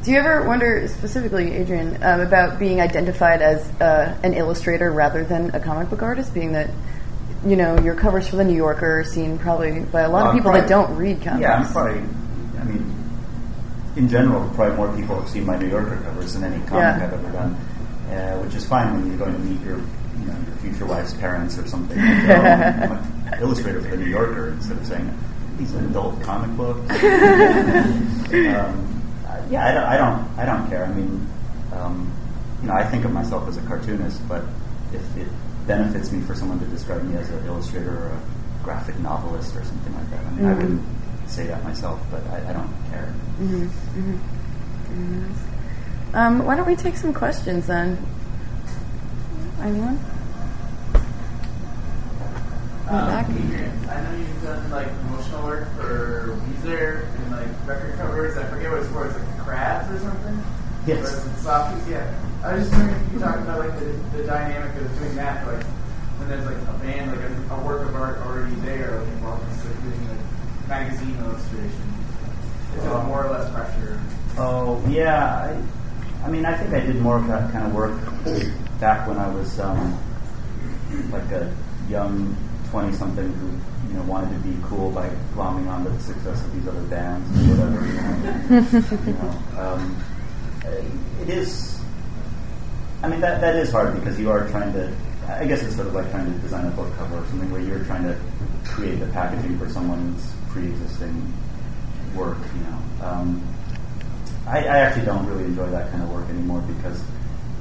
[0.04, 5.24] Do you ever wonder specifically, Adrian, um, about being identified as uh, an illustrator rather
[5.24, 6.34] than a comic book artist?
[6.34, 6.72] Being that
[7.46, 10.30] you know your covers for the New Yorker are seen probably by a lot Well,
[10.30, 11.42] of people that don't read comics.
[11.42, 12.02] Yeah, I'm probably.
[12.60, 13.01] I mean,
[13.96, 16.96] in general, probably more people have seen my New Yorker covers than any comic Yeah.
[17.06, 17.54] I've ever done,
[18.12, 21.14] uh, which is fine when you're going to meet your, you know, your future wife's
[21.14, 21.98] parents or something.
[22.00, 25.18] An illustrator for the New Yorker instead of saying
[25.58, 26.80] these are adult comic books.
[27.04, 29.02] um,
[29.50, 30.86] yeah, I don't, I don't, I don't care.
[30.86, 31.28] I mean,
[31.74, 32.12] um,
[32.62, 34.44] you know, I think of myself as a cartoonist, but
[34.94, 35.28] if it
[35.68, 39.64] benefits me for someone to describe me as an illustrator or a graphic novelist or
[39.64, 40.58] something like that, I mean, I Mhm.
[40.58, 40.82] wouldn't
[41.32, 43.14] say that myself, but I, I don't care.
[46.14, 47.98] Um, why don't we take some questions then?
[49.62, 49.98] Anyone?
[52.90, 53.30] Um, back.
[53.30, 58.38] I know you've done like promotional work for Weezer and like record covers.
[58.38, 59.08] I forget what it's for.
[59.08, 60.44] It's like crabs or something.
[60.86, 61.00] Yes.
[61.00, 61.88] Or is it softies?
[61.88, 62.14] Yeah.
[62.44, 63.86] I was just wondering if you could talk about like the,
[64.18, 65.64] the dynamic of doing that, like
[66.20, 69.44] when there's like a band, like a, a work of art already there, like involved
[69.44, 70.20] in like doing like
[70.72, 71.84] magazine illustration.
[72.78, 74.02] Is it more or less pressure?
[74.38, 78.00] Oh yeah, I, I mean, I think I did more of that kind of work
[78.80, 80.00] back when I was um,
[81.12, 81.54] like a
[81.90, 82.38] young
[82.70, 83.48] twenty-something who
[83.90, 87.28] you know wanted to be cool by glomming onto the success of these other bands
[87.38, 87.86] or whatever.
[87.86, 90.04] You know, you know um,
[91.22, 91.82] it is.
[93.04, 94.90] I mean, that that is hard because you are trying to.
[95.28, 97.62] I guess it's sort of like trying to design a book cover or something where
[97.62, 98.18] you're trying to
[98.64, 101.34] create the packaging for someone's pre-existing
[102.16, 102.38] work.
[102.56, 103.08] You know.
[103.08, 103.43] Um,
[104.47, 107.02] I, I actually don't really enjoy that kind of work anymore because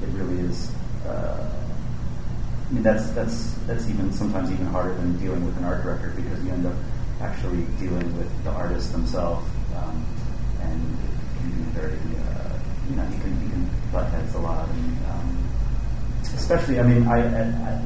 [0.02, 0.72] it really is.
[1.06, 1.48] Uh,
[2.68, 6.12] I mean, that's that's that's even sometimes even harder than dealing with an art director
[6.16, 6.74] because you end up
[7.20, 9.44] actually dealing with the artists themselves,
[9.76, 10.06] um,
[10.62, 14.38] and it can be very, uh, you know, you can you can butt heads a
[14.38, 15.48] lot, and um,
[16.22, 17.82] especially, I mean, I, I, I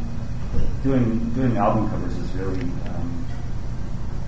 [0.82, 2.93] doing doing album covers is really um,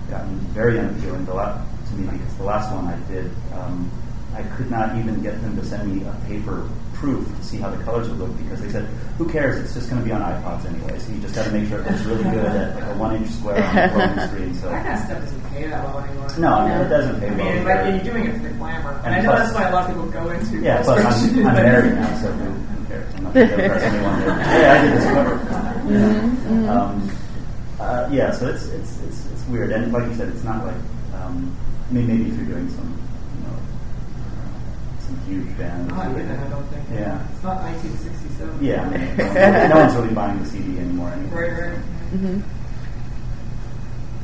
[0.09, 1.57] gotten very unappealing the la-
[1.89, 3.89] to me because the last one I did, um,
[4.35, 7.69] I could not even get them to send me a paper proof to see how
[7.69, 8.85] the colors would look because they said,
[9.17, 9.57] "Who cares?
[9.63, 11.79] It's just going to be on iPods anyway." So you just got to make sure
[11.81, 14.53] it looks really good at like a one-inch square on a floating screen.
[14.55, 16.27] So That kind of stuff doesn't pay that well anymore.
[16.39, 17.37] no, no, it doesn't pay I well.
[17.37, 17.65] mean, either.
[17.93, 19.73] like, you're doing it for the glamour, and, And I know plus- that's why a
[19.73, 20.59] lot of people go into.
[20.59, 23.13] Yeah, but I'm, illustration, I'm but- married now, so who, who cares?
[23.15, 24.19] I'm not going to impress anyone.
[24.19, 25.35] That, hey, I did this cover.
[25.87, 27.11] Mm-hmm, Um,
[27.79, 30.75] uh, yeah, so it's, it's it's it's weird, and like you said, it's not like
[31.15, 31.55] um,
[31.89, 32.97] I mean, maybe if you're doing some,
[33.35, 35.91] you know, uh, some huge band.
[35.93, 36.83] Oh, I get I don't think.
[36.93, 37.25] Yeah.
[37.33, 38.63] It's not 1967.
[38.63, 41.09] Yeah, I mean, no, one's- no one's really buying the CD anymore.
[41.11, 41.29] Anyway.
[41.31, 41.79] Right, right.
[42.13, 42.39] Mm-hmm.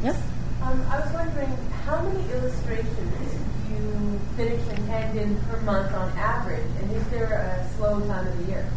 [0.06, 0.22] Yes.
[0.62, 1.50] Um, I was wondering
[1.86, 3.40] how many illustrations
[3.72, 8.28] you finish and hand in per month on average, and is there a slow time
[8.28, 8.70] of the year?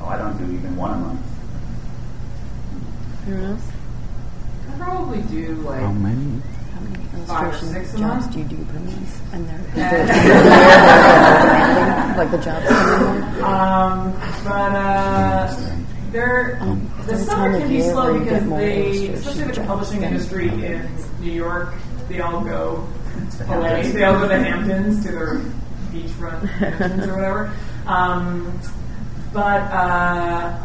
[0.00, 1.20] Oh, I don't do even one a month.
[3.26, 3.60] Who knows?
[4.74, 5.80] I probably do like.
[5.80, 6.40] How many?
[6.74, 9.32] How many Five illustration jobs do you do per month?
[9.34, 10.06] And they're Yeah.
[12.16, 12.66] like the jobs.
[12.68, 13.44] come?
[13.44, 14.12] Um,
[14.44, 15.54] but uh,
[16.10, 16.58] there.
[17.06, 20.88] the summer can be slow because they, especially with the publishing industry in
[21.20, 21.74] New York,
[22.08, 22.86] they all go
[23.48, 23.90] away.
[23.92, 25.34] They all go to the Hamptons to their
[25.90, 27.52] beachfront mansions or whatever.
[27.86, 28.58] Um,
[29.32, 30.58] but uh,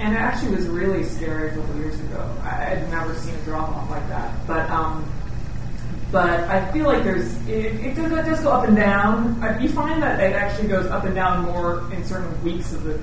[0.00, 2.34] and it actually was really scary a couple years ago.
[2.42, 4.34] I had never seen a drop off like that.
[4.46, 5.10] But um,
[6.10, 9.42] but I feel like there's it, it, does, it does go up and down.
[9.42, 12.82] Uh, You find that it actually goes up and down more in certain weeks of
[12.84, 12.98] the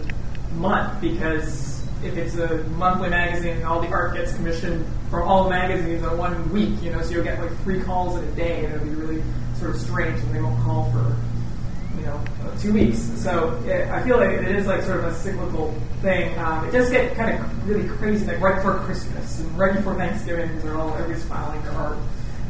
[0.55, 5.49] month because if it's a monthly magazine, all the art gets commissioned from all the
[5.51, 6.81] magazines in one week.
[6.81, 9.23] You know, so you'll get like three calls in a day, and it'll be really
[9.55, 11.15] sort of strange, and they won't call for
[11.97, 12.99] you know uh, two weeks.
[13.15, 16.37] So it, I feel like it is like sort of a cyclical thing.
[16.39, 19.95] Um, it does get kind of really crazy, like right before Christmas and right before
[19.95, 21.97] Thanksgiving, because they're all everybody's filing their art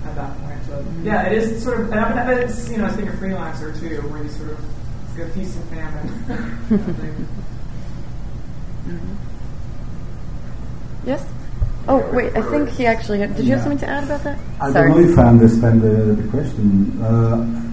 [0.05, 0.63] at that point.
[0.65, 3.13] So yeah, it is sort of, and I mean, it's you know, as being a
[3.13, 4.59] freelancer too, where you sort of
[5.05, 7.27] it's like a feast and famine.
[11.05, 11.25] Yes.
[11.87, 13.19] Oh wait, I think he actually.
[13.19, 14.37] Had, did you have something to add about that?
[14.59, 14.91] I Sorry.
[14.91, 17.01] don't know if I understand the, the question.
[17.01, 17.66] Uh,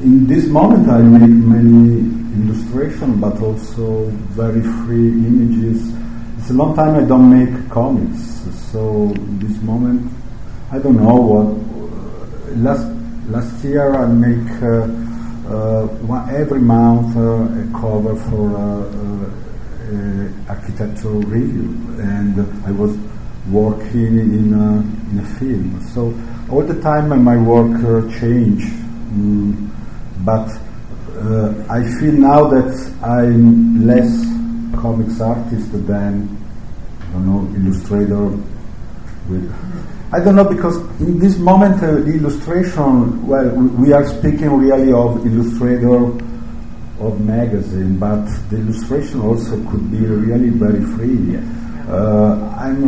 [0.00, 2.06] in this moment, I make many
[2.42, 5.92] illustration, but also very free images.
[6.38, 8.20] It's a long time I don't make comics,
[8.72, 10.10] so in this moment,
[10.70, 12.56] I don't know what.
[12.56, 12.86] Last
[13.28, 14.86] last year, I make uh,
[15.48, 19.30] uh, one, every month uh, a cover for uh, uh,
[19.88, 22.96] uh, architectural review, and I was
[23.50, 24.80] working in a,
[25.10, 25.80] in a film.
[25.94, 26.14] So
[26.50, 29.70] all the time uh, my work uh, change, mm,
[30.28, 30.48] but
[31.24, 32.70] uh, I feel now that
[33.02, 34.12] I'm less
[34.78, 36.28] comics artist than
[37.00, 38.24] I don't know illustrator
[39.30, 39.48] with.
[40.12, 43.26] I don't know because in this moment uh, the illustration.
[43.26, 43.48] Well,
[43.80, 45.96] we, are speaking really of illustrator
[47.06, 51.38] of magazine, but the illustration also could be really very free.
[51.88, 52.78] Uh, I'm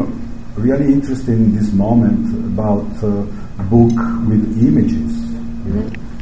[0.57, 2.22] really interested in this moment
[2.53, 3.24] about uh,
[3.72, 3.97] book
[4.28, 5.20] with images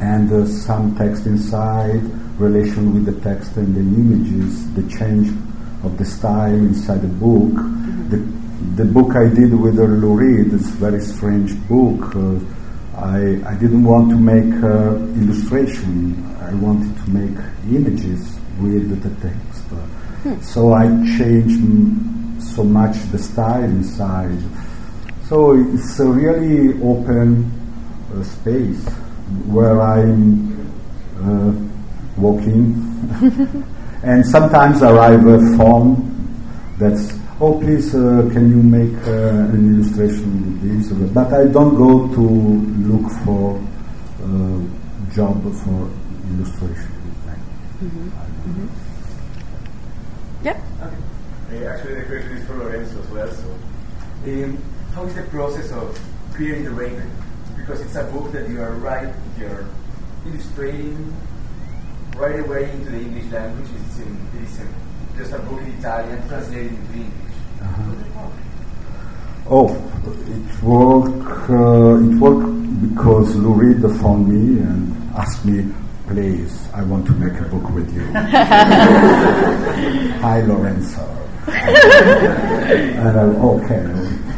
[0.01, 2.03] and uh, some text inside,
[2.38, 5.28] relation with the text and the images, the change
[5.82, 7.53] of the style inside the book.
[8.11, 8.16] The,
[8.76, 12.14] the book I did with uh, Lou Reed is a very strange book.
[12.14, 12.38] Uh,
[12.96, 16.24] I, I didn't want to make uh, illustration.
[16.40, 17.38] I wanted to make
[17.70, 20.44] images with the text.
[20.53, 20.86] So I
[21.16, 24.38] changed mm, so much the style inside.
[25.28, 27.53] So it's a really open
[28.12, 28.84] uh, space
[29.47, 30.72] where I'm
[31.20, 31.53] uh,
[32.16, 32.74] walking,
[34.03, 36.09] and sometimes I arrive a phone
[36.79, 41.76] that's oh please uh, can you make uh, an illustration with this but I don't
[41.76, 43.59] go to look for
[44.22, 45.91] uh, job for
[46.31, 46.99] illustration
[50.45, 50.62] Yep.
[50.81, 53.31] Uh, actually, the question is for Lorenzo as well.
[53.31, 53.55] So,
[54.24, 54.59] um,
[54.95, 55.99] how is the process of
[56.33, 57.11] creating the Raven?
[57.69, 59.66] Because it's a book that you are right, you're
[60.25, 61.14] illustrating
[62.16, 63.69] right away into the English language.
[63.85, 64.69] It's in, it is in,
[65.19, 67.35] just a book in Italian translated into English.
[69.51, 71.51] Oh, it worked.
[71.51, 72.49] Uh, it worked
[72.89, 75.71] because Lou Reed phoned me and asked me,
[76.07, 78.01] "Please, I want to make a book with you."
[80.25, 81.05] Hi, Lorenzo.
[81.49, 83.85] and I'm okay,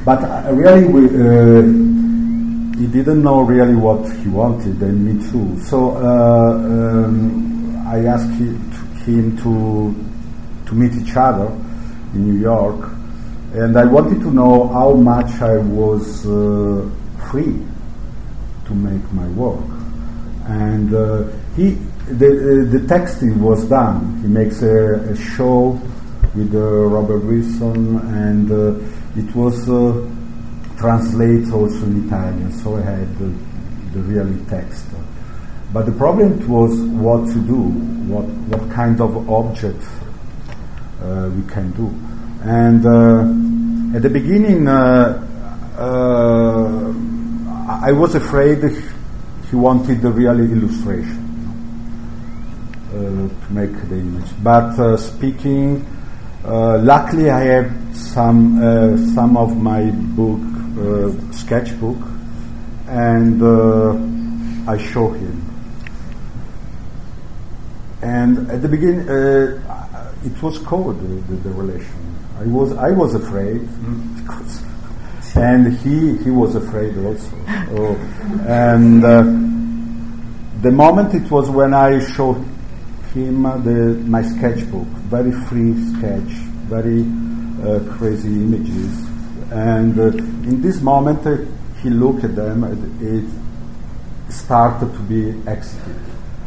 [0.05, 1.90] but uh, really, we, uh,
[2.81, 5.61] he didn't know really what he wanted, and me too.
[5.65, 8.33] So uh, um, I asked
[9.05, 9.95] him to
[10.67, 11.49] to meet each other
[12.15, 12.91] in New York,
[13.53, 16.89] and I wanted to know how much I was uh,
[17.31, 17.59] free
[18.65, 19.69] to make my work.
[20.47, 21.25] And uh,
[21.57, 21.77] he,
[22.07, 24.23] the, uh, the texting was done.
[24.23, 25.79] He makes a, a show
[26.35, 29.69] with uh, Robert Wilson, and uh, it was
[30.81, 33.29] translated also in Italian, so I had the,
[33.93, 34.87] the really text.
[35.73, 37.61] But the problem was what to do,
[38.11, 39.83] what, what kind of object
[41.03, 41.87] uh, we can do.
[42.43, 45.27] And uh, at the beginning, uh,
[45.79, 46.93] uh,
[47.87, 48.63] I was afraid
[49.51, 51.21] he wanted the real illustration
[52.89, 54.31] uh, to make the image.
[54.43, 55.87] But uh, speaking,
[56.43, 58.59] luckily I have some
[59.15, 60.50] some of my book
[61.33, 61.99] sketchbook,
[62.89, 65.51] and uh, I show him.
[68.03, 72.17] And at the beginning, uh, it was cold the, the, relation.
[72.39, 73.61] I was I was afraid,
[74.17, 74.63] because,
[75.37, 77.37] and he he was afraid also.
[77.73, 77.95] Oh,
[78.49, 79.23] and uh,
[80.63, 82.45] the moment it was when I showed
[83.13, 86.33] him uh, the my sketchbook, very free sketch,
[86.69, 87.03] very
[87.63, 89.10] uh, crazy images.
[89.51, 90.07] And uh,
[90.49, 91.39] in this moment, uh,
[91.83, 92.65] he looked at them.
[92.65, 95.97] and It started to be excited.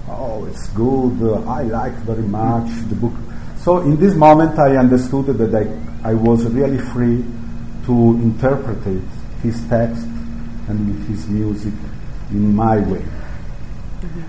[0.07, 1.21] Oh, it's good.
[1.21, 3.13] Uh, I like very much the book.
[3.57, 7.23] So in this moment, I understood that I, I was really free
[7.85, 8.83] to interpret
[9.41, 10.05] his text
[10.67, 11.73] and his music
[12.31, 13.03] in my way.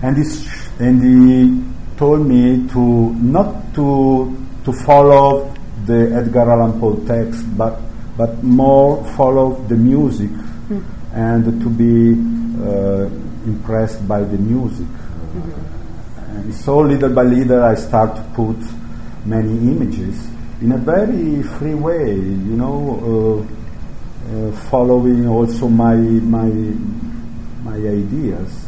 [0.01, 0.47] And, this,
[0.79, 5.53] and he told me to not to to follow
[5.85, 7.79] the Edgar Allan Poe text, but
[8.17, 10.31] but more follow the music
[11.13, 12.11] and to be
[12.61, 13.05] uh,
[13.45, 14.87] impressed by the music.
[16.29, 18.57] And so little by little, I start to put
[19.25, 20.27] many images
[20.61, 23.55] in a very free way, you know, uh,
[24.27, 26.47] uh, following also my my
[27.63, 28.67] my ideas.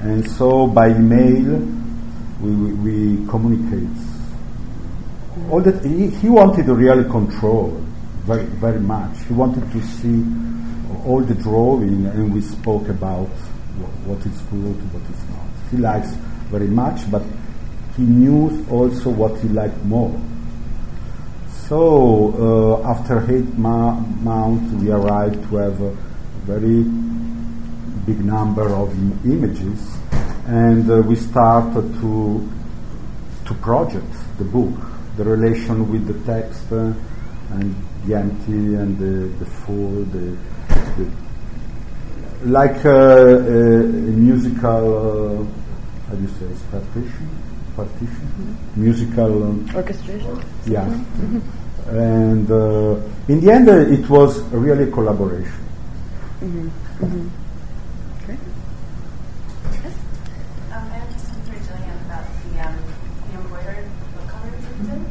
[0.00, 1.58] And so by email,
[2.40, 3.96] we, we, we communicate.
[5.50, 7.84] All that he, he wanted to really control
[8.28, 9.14] very very much.
[9.26, 10.18] He wanted to see
[11.06, 13.28] all the drawing, and we spoke about
[14.08, 15.48] what is good, what is not.
[15.70, 16.10] He likes
[16.52, 17.22] very much, but
[17.96, 20.12] he knew also what he liked more.
[21.68, 25.90] So uh, after eight ma- months, we arrived to have a
[26.44, 26.82] very
[28.06, 29.80] big number of im- images,
[30.46, 32.48] and uh, we started to
[33.46, 34.74] to project the book,
[35.16, 36.92] the relation with the text uh,
[37.56, 37.74] and
[38.06, 40.36] the empty and the, the full, the,
[40.96, 41.10] the
[42.44, 47.28] like uh, a, a musical, uh, how do you say, partition,
[47.74, 49.42] partition, musical.
[49.44, 50.42] Um, Orchestration.
[50.66, 50.86] yeah.
[51.88, 55.52] And uh, in the end, uh, it was really a collaboration.
[56.42, 56.70] Um,
[60.70, 62.76] I have just talked to Jillian about the, um,
[63.26, 65.02] the embroidered book covers you did.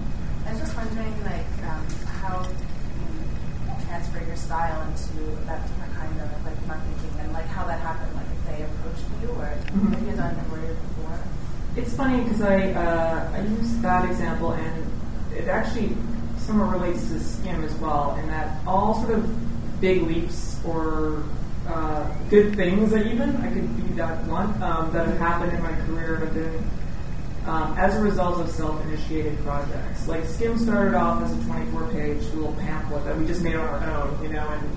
[0.45, 1.85] I was just wondering, like, um,
[2.21, 4.35] how you transfer your
[4.97, 8.63] into that different kind of like marketing and like how that happened, like if they
[8.63, 11.19] approached you or if you had done embroidered before.
[11.75, 14.91] It's funny because I uh, I used that example and
[15.35, 15.95] it actually
[16.37, 21.23] somewhat relates to skim as well, in that all sort of big leaps or
[21.67, 25.61] uh, good things that even I could be that one um, that have happened in
[25.61, 26.69] my career have been
[27.47, 30.07] um, as a result of self-initiated projects.
[30.07, 34.03] Like Skim started off as a 24-page little pamphlet that we just made on our
[34.03, 34.69] own, you know, and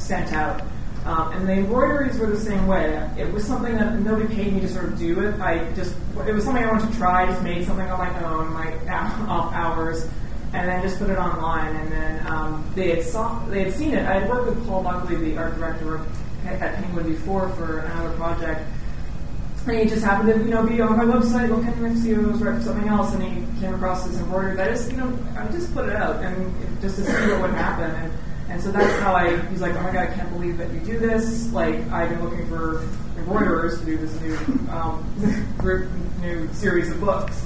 [0.00, 0.62] sent out.
[1.04, 3.08] Um, and the embroideries were the same way.
[3.16, 5.40] It was something that nobody paid me to sort of do it.
[5.40, 5.96] I just
[6.26, 7.26] it was something I wanted to try.
[7.26, 8.72] Just made something on my own, my
[9.28, 10.04] off hours,
[10.52, 11.74] and then just put it online.
[11.76, 14.06] And then um, they had saw they had seen it.
[14.06, 16.04] I had worked with Paul Buckley, the art director
[16.46, 18.60] at Penguin before, for another project.
[19.66, 22.40] And he just happened to, you know, be on my website looking if he was
[22.40, 24.58] right for something else, and he came across this embroidery.
[24.58, 27.50] I just, you know, I just put it out and just to see what would
[27.52, 27.90] happen.
[27.90, 28.12] And,
[28.50, 29.36] and so that's how I.
[29.48, 31.52] He's like, oh my god, I can't believe that you do this.
[31.52, 32.82] Like I've been looking for
[33.16, 34.36] embroiderers to do this new
[34.70, 35.88] um, group,
[36.20, 37.44] new series of books.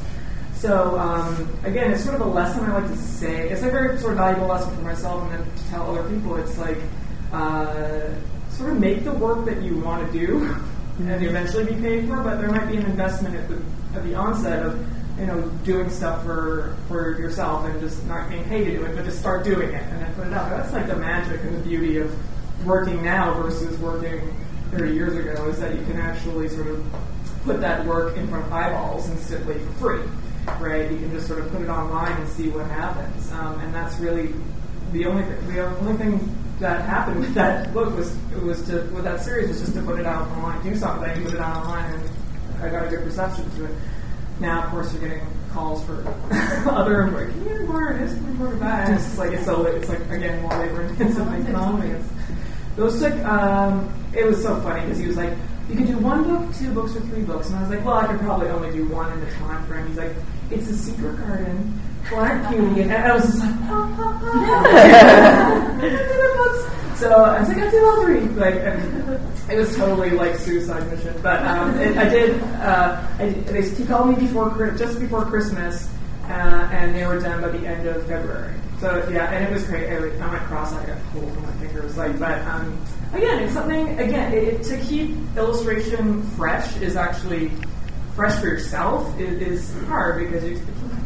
[0.54, 3.50] So um, again, it's sort of a lesson I like to say.
[3.50, 6.36] It's a very sort of valuable lesson for myself and then to tell other people.
[6.36, 6.78] It's like
[7.32, 8.08] uh,
[8.48, 10.56] sort of make the work that you want to do
[11.00, 13.60] and eventually be paid for, but there might be an investment at the
[13.94, 14.78] at the onset of
[15.18, 18.96] you know doing stuff for for yourself and just not being paid to do it,
[18.96, 20.50] but just start doing it and then put it out.
[20.50, 22.14] That's like the magic and the beauty of
[22.66, 24.34] working now versus working
[24.70, 26.84] 30 years ago is that you can actually sort of
[27.44, 30.02] put that work in front of eyeballs instantly for free,
[30.58, 30.90] right?
[30.90, 33.98] You can just sort of put it online and see what happens, um, and that's
[33.98, 34.34] really
[34.92, 39.04] the only th- the only thing that happened with that book was was to with
[39.04, 41.92] that series was just to put it out online, do something, put it out online,
[41.92, 42.10] and
[42.62, 43.70] I got a good reception to it.
[44.40, 46.02] Now, of course, you're getting calls for
[46.70, 48.88] other like, can you embroider this, can you embroider that?
[48.88, 52.04] And it's like it's so it's like again more labor intensive than economics.
[52.76, 53.14] Those took.
[53.24, 55.32] Um, it was so funny because he was like,
[55.68, 57.98] you could do one book, two books, or three books, and I was like, well,
[57.98, 59.86] I could probably only do one in the time frame.
[59.88, 60.12] He's like,
[60.50, 61.80] it's a secret garden.
[62.10, 64.20] Black Beauty, and I was just like, oh, oh,
[65.82, 66.94] oh.
[66.96, 68.20] so I was like, I did all three.
[68.20, 68.93] Like, and
[69.54, 71.14] it was totally like suicide mission.
[71.22, 72.40] But um, it, I did.
[72.42, 75.88] Uh, I they, he called me before just before Christmas,
[76.24, 78.54] uh, and they were done by the end of February.
[78.80, 79.88] So yeah, and it was great.
[79.88, 80.72] I, like, I went cross.
[80.72, 81.96] I got holes in my fingers.
[81.96, 83.98] Like, but um, again, it's something.
[83.98, 87.52] Again, it, it, to keep illustration fresh is actually
[88.16, 90.56] fresh for yourself is, is hard because you,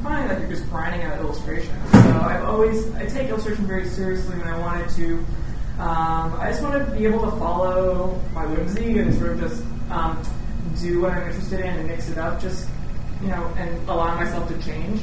[0.03, 1.75] find that you're just grinding out illustration.
[1.91, 5.25] So I've always I take illustration very seriously, and I wanted to.
[5.79, 9.63] Um, I just want to be able to follow my whimsy and sort of just
[9.91, 10.21] um,
[10.81, 12.69] do what I'm interested in and mix it up, just
[13.23, 15.01] you know, and allow myself to change.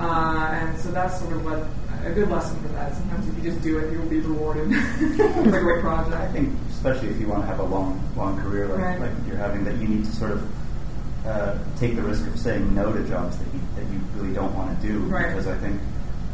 [0.00, 1.62] Uh, and so that's sort of what
[2.06, 2.94] a good lesson for that.
[2.94, 4.68] Sometimes if you just do it, you'll be rewarded
[5.00, 6.14] with a great project.
[6.16, 9.00] I think, especially if you want to have a long, long career like, Right.
[9.00, 12.74] like you're having, that you need to sort of uh, take the risk of saying
[12.74, 15.00] no to jobs that you, that you really don't want to do.
[15.00, 15.28] Right.
[15.28, 15.80] Because I think,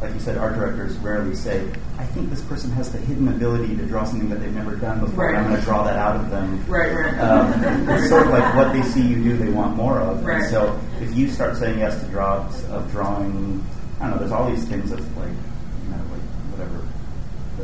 [0.05, 3.75] like you said, art directors rarely say, I think this person has the hidden ability
[3.75, 6.15] to draw something that they've never done before, and I'm going to draw that out
[6.15, 6.63] of them.
[6.67, 7.17] Right, right.
[7.17, 10.23] Um, it's sort of like what they see you do, they want more of.
[10.23, 10.41] Right.
[10.41, 13.65] And so if you start saying yes to jobs of drawing,
[13.99, 16.87] I don't know, there's all these things of like, you know, like whatever.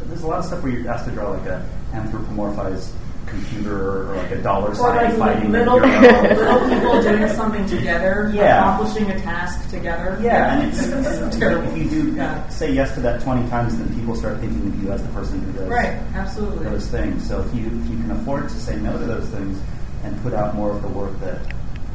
[0.08, 2.90] There's a lot of stuff where you're asked to draw like a anthropomorphized
[3.32, 8.30] computer or like a dollar Or sign like fighting little, little people doing something together,
[8.36, 8.60] Yeah.
[8.76, 10.20] accomplishing a task together.
[10.22, 11.72] Yeah, and it's, it's terrible.
[11.72, 12.48] if you do Yeah.
[12.50, 15.42] say yes to that 20 times, then people start thinking of you as the person
[15.42, 16.66] who does Right, absolutely.
[16.70, 17.28] those things.
[17.28, 19.60] So if you if you can afford to say no to those things
[20.04, 21.40] and put out more of the work that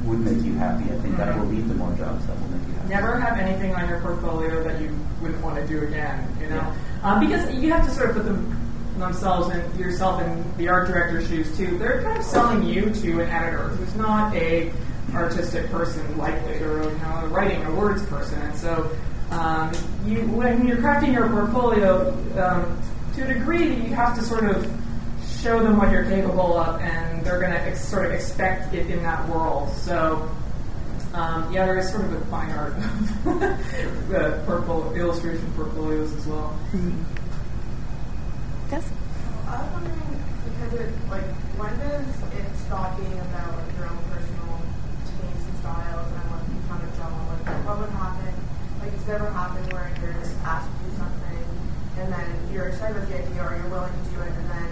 [0.05, 1.41] would make you happy, I think that Mhm.
[1.41, 2.89] will lead to more jobs that will make you happy.
[2.95, 6.63] Never have anything on your portfolio that you wouldn't want to do again, you know,
[7.03, 8.57] um, because you have to sort of put them
[8.99, 11.79] themselves and yourself in the art director's shoes too.
[11.79, 14.73] They're kind of selling you to an editor who's not a
[15.15, 18.91] artistic person likely or you know, a writing or words person, and so
[19.31, 19.73] um,
[20.05, 22.81] you when you're crafting your portfolio um,
[23.15, 24.65] to a degree, you have to sort of
[25.43, 28.91] show them what you're capable of, and they're going to ex- sort of expect it
[28.91, 29.71] in that world.
[29.75, 30.31] So.
[31.15, 33.25] Um, yeah, there is sort of a fine art of
[34.11, 36.59] the portfolio, illustration portfolios as well.
[39.47, 41.23] I was wondering because it like
[41.55, 42.03] when does
[42.35, 44.59] it stop being about like your own personal
[45.07, 47.07] tastes and styles and what you kind of draw?
[47.31, 48.35] Like what would happen?
[48.83, 51.47] Like it's never happened where you're asked to do something
[52.03, 54.69] and then you're excited with the idea or you're willing to do it and then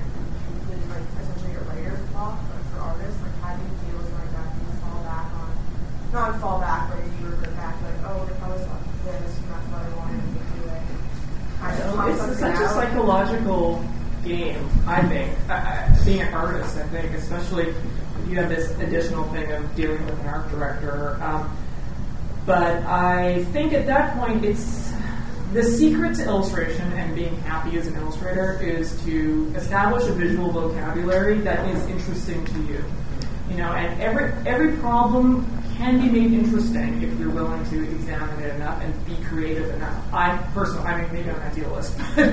[0.75, 3.23] you like essentially your writer's block like for artists.
[3.23, 4.49] Like how do you deal with like that?
[4.51, 5.55] Do you fall back on
[6.11, 9.47] not fall back, but you revert back like, oh, if I was like this and
[9.55, 10.83] that's what I wanted to do it.
[11.67, 13.85] It's such a psychological
[14.25, 16.05] game, I think.
[16.05, 17.77] Being an artist, I think, especially if
[18.29, 21.19] you have this additional thing of dealing with an art director.
[21.23, 21.57] Um,
[22.47, 24.93] but I think at that point, it's
[25.53, 30.51] the secret to illustration and being happy as an illustrator is to establish a visual
[30.51, 32.85] vocabulary that is interesting to you.
[33.49, 35.47] You know, and every every problem
[35.77, 40.13] can be made interesting if you're willing to examine it enough and be creative enough.
[40.13, 42.29] I personally, I mean, maybe I'm an idealist, but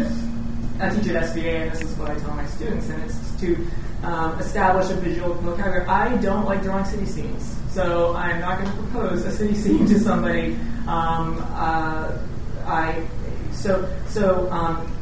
[0.80, 3.68] I teach at SVA, and this is what I tell my students, and it's to
[4.04, 5.86] um, establish a visual vocabulary.
[5.88, 9.86] I don't like drawing city scenes, so I'm not going to propose a city scene
[9.88, 10.54] to somebody.
[10.88, 12.18] Um, uh,
[12.66, 13.06] I
[13.52, 14.50] so so.
[14.52, 14.98] Um,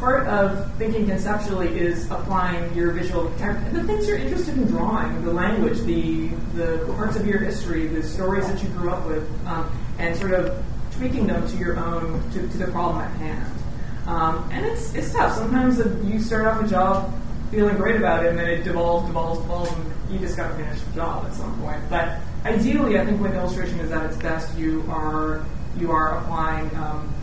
[0.00, 3.24] part of thinking conceptually is applying your visual.
[3.28, 8.02] The things you're interested in drawing, the language, the the parts of your history, the
[8.02, 10.64] stories that you grew up with, um, and sort of
[10.96, 13.54] tweaking them to your own to, to the problem at hand.
[14.06, 15.36] Um, and it's it's tough.
[15.36, 15.78] Sometimes
[16.10, 17.14] you start off a job
[17.50, 20.54] feeling great about it, and then it devolves, devolves, devolves, and you just got to
[20.54, 21.82] finish the job at some point.
[21.90, 25.44] But ideally, I think when illustration is at its best, you are
[25.76, 27.14] you are applying um,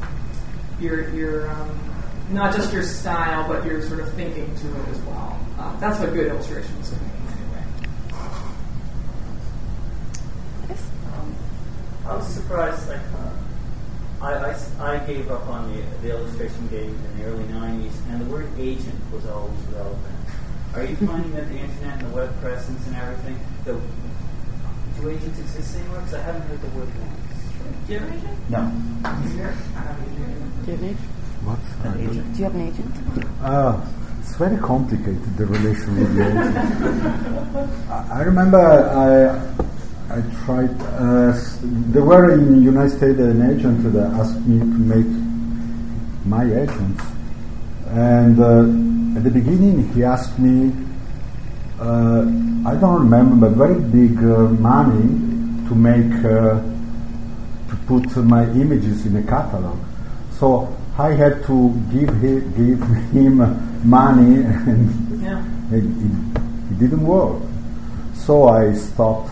[0.80, 1.86] your your um,
[2.30, 5.39] not just your style, but your sort of thinking to it as well.
[5.59, 7.63] Um, that's what good illustration is to me, anyway.
[11.13, 11.36] Um,
[12.05, 16.67] I was surprised, like, uh, I, I s- I gave up on the, the illustration
[16.67, 20.01] game in the early 90s, and the word agent was always relevant.
[20.75, 23.80] Are you finding that the internet and the web presence and everything, the,
[25.01, 25.99] do agents exist anymore?
[25.99, 27.88] Because I haven't heard the word once.
[27.88, 28.49] Do you have an agent?
[28.49, 28.65] No.
[29.36, 29.55] Here?
[29.75, 30.65] I have an agent.
[30.65, 31.09] Do you have an agent?
[31.48, 31.60] What?
[31.86, 32.34] An agent.
[32.34, 32.93] Do you have an agent?
[33.41, 33.80] Uh,
[34.20, 36.58] it's very complicated, the relation with the agent.
[37.89, 41.32] I I remember I, I tried, uh,
[41.93, 45.08] there were in the United States an agent that asked me to make
[46.26, 47.00] my agent,
[47.91, 50.74] And uh, at the beginning he asked me,
[51.80, 52.22] uh,
[52.66, 55.08] I don't remember, but very big uh, money
[55.70, 56.60] to make, uh,
[57.70, 59.78] to put my images in a catalog.
[60.39, 62.82] So I had to give he, give
[63.14, 63.38] him
[63.88, 65.43] money, and Yeah.
[65.72, 66.41] it, it,
[66.72, 67.39] it didn't work.
[68.16, 69.30] So I stopped.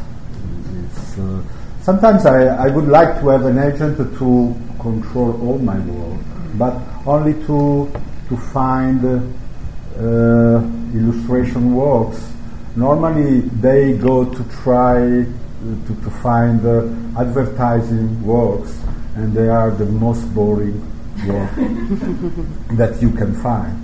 [0.85, 1.41] It's, uh,
[1.81, 6.19] sometimes I, I would like to have an agent to control all my work,
[6.55, 6.75] but
[7.07, 7.91] only to
[8.29, 10.61] to find uh,
[10.93, 12.31] illustration works.
[12.75, 16.85] Normally, they go to try to, to find uh,
[17.19, 18.77] advertising works,
[19.15, 20.77] and they are the most boring
[21.23, 21.55] work
[22.77, 23.81] that you can find.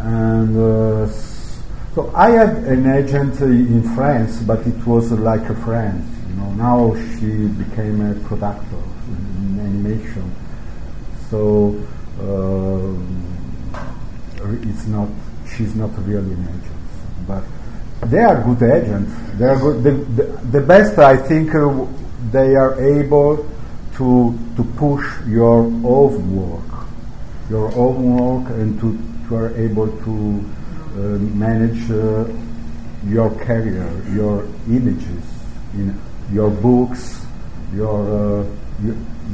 [0.00, 1.06] And uh,
[1.94, 6.04] so I had an agent uh, in France, but it was like a friend.
[6.28, 10.34] You know, now she became a producer in animation.
[11.30, 11.80] So
[12.20, 13.24] um,
[14.62, 15.08] it's not
[15.56, 17.44] she's not really an agent, but
[18.10, 19.12] they are good agents.
[19.38, 19.82] They are good.
[19.82, 20.22] The, the,
[20.58, 21.86] the best, I think, uh,
[22.30, 23.48] they are able
[23.94, 26.86] to to push your own work,
[27.50, 30.44] your own work, and to, to are able to
[30.94, 30.98] uh,
[31.34, 32.26] manage uh,
[33.06, 35.24] your career, your images,
[35.74, 35.98] in
[36.32, 37.24] your books,
[37.74, 38.46] your uh,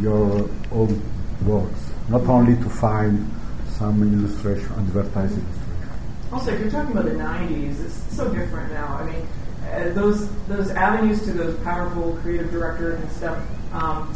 [0.00, 1.02] your, own
[1.46, 1.80] works.
[2.08, 3.30] Not only to find
[3.68, 5.90] some illustration, advertising illustration.
[6.32, 8.98] Also, if you're talking about the '90s, it's so different now.
[9.00, 9.26] I mean,
[9.70, 13.38] uh, those those avenues to those powerful creative directors and stuff
[13.72, 14.14] um,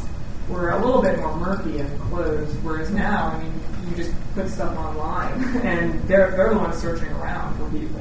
[0.48, 2.56] were a little bit more murky and closed.
[2.62, 3.52] Whereas now, I mean,
[3.88, 8.00] you just put stuff online, and they're they're the ones searching around for people.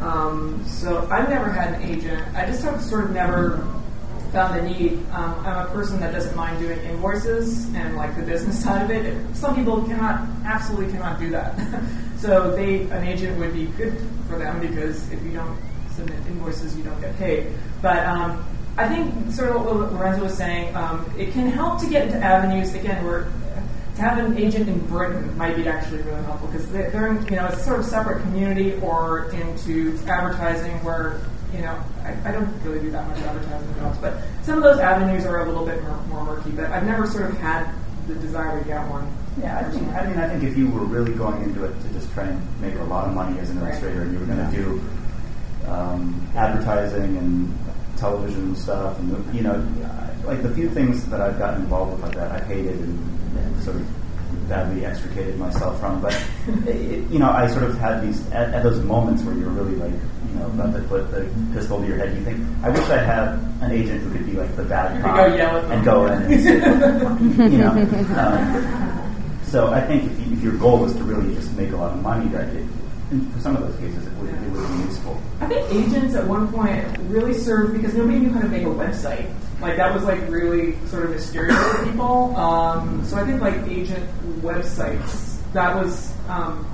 [0.00, 2.22] Um, so I've never had an agent.
[2.34, 3.66] I just have sort of never
[4.34, 4.98] found the need.
[5.12, 8.90] Um, I'm a person that doesn't mind doing invoices and like the business side of
[8.90, 9.36] it.
[9.36, 11.56] Some people cannot, absolutely cannot do that.
[12.18, 13.96] so they, an agent would be good
[14.28, 15.56] for them because if you don't
[15.94, 17.52] submit invoices, you don't get paid.
[17.80, 18.44] But um,
[18.76, 22.18] I think sort of what Lorenzo was saying, um, it can help to get into
[22.18, 23.30] avenues again where
[23.94, 27.36] to have an agent in Britain might be actually really helpful because they're in, you
[27.36, 31.20] know a sort of separate community or into advertising where
[31.54, 34.78] you know, I, I, don't really do that much advertising jobs, but some of those
[34.78, 36.50] avenues are a little bit more, more murky.
[36.50, 37.72] But I've never sort of had
[38.08, 39.06] the desire to get one.
[39.40, 41.88] Yeah, I, think, I mean, I think if you were really going into it to
[41.90, 44.50] just try and make a lot of money as an illustrator, and you were going
[44.50, 44.82] to do
[45.68, 47.63] um, advertising and
[47.96, 49.54] television stuff, and you know,
[50.24, 53.62] like the few things that I've gotten involved with like that, I hated and, and
[53.62, 53.86] sort of
[54.48, 56.00] badly extricated myself from.
[56.00, 56.14] But
[56.66, 59.76] it, you know, I sort of had these at, at, those moments where you're really
[59.76, 62.16] like, you know, about to put the pistol to your head.
[62.16, 65.16] You think, I wish I had an agent who could be like the bad cop
[65.16, 67.70] go and go in and you know.
[68.16, 71.76] Um, so I think if, you, if, your goal was to really just make a
[71.76, 72.66] lot of money, that it,
[73.32, 74.13] for some of those cases, it would, it would
[74.76, 75.20] be useful.
[75.40, 78.66] I think agents at one point really served because nobody knew how to make a
[78.66, 79.32] website.
[79.60, 82.36] Like that was like really sort of mysterious to people.
[82.36, 84.08] Um, so I think like agent
[84.42, 86.66] websites that was um,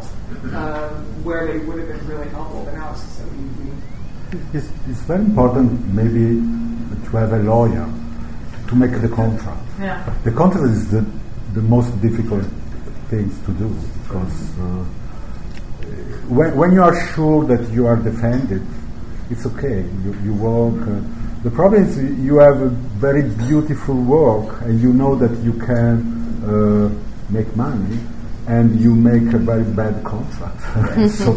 [0.52, 0.88] uh,
[1.22, 3.70] where they would have been really helpful, but now it's so easy.
[4.54, 6.40] It's, it's very important maybe
[7.04, 7.86] to have a lawyer
[8.68, 9.60] to make the contract.
[9.78, 10.14] Yeah.
[10.24, 11.04] The contract is the,
[11.52, 12.44] the most difficult
[13.08, 13.68] things to do
[14.02, 14.84] because uh,
[16.30, 18.62] when, when you are sure that you are defended,
[19.30, 19.82] it's okay.
[20.04, 20.80] You, you work.
[20.86, 21.00] Uh,
[21.42, 25.96] the problem is you have a very beautiful work and you know that you can
[26.44, 27.98] uh, make money
[28.46, 30.60] and you make a very bad contract.
[31.10, 31.34] so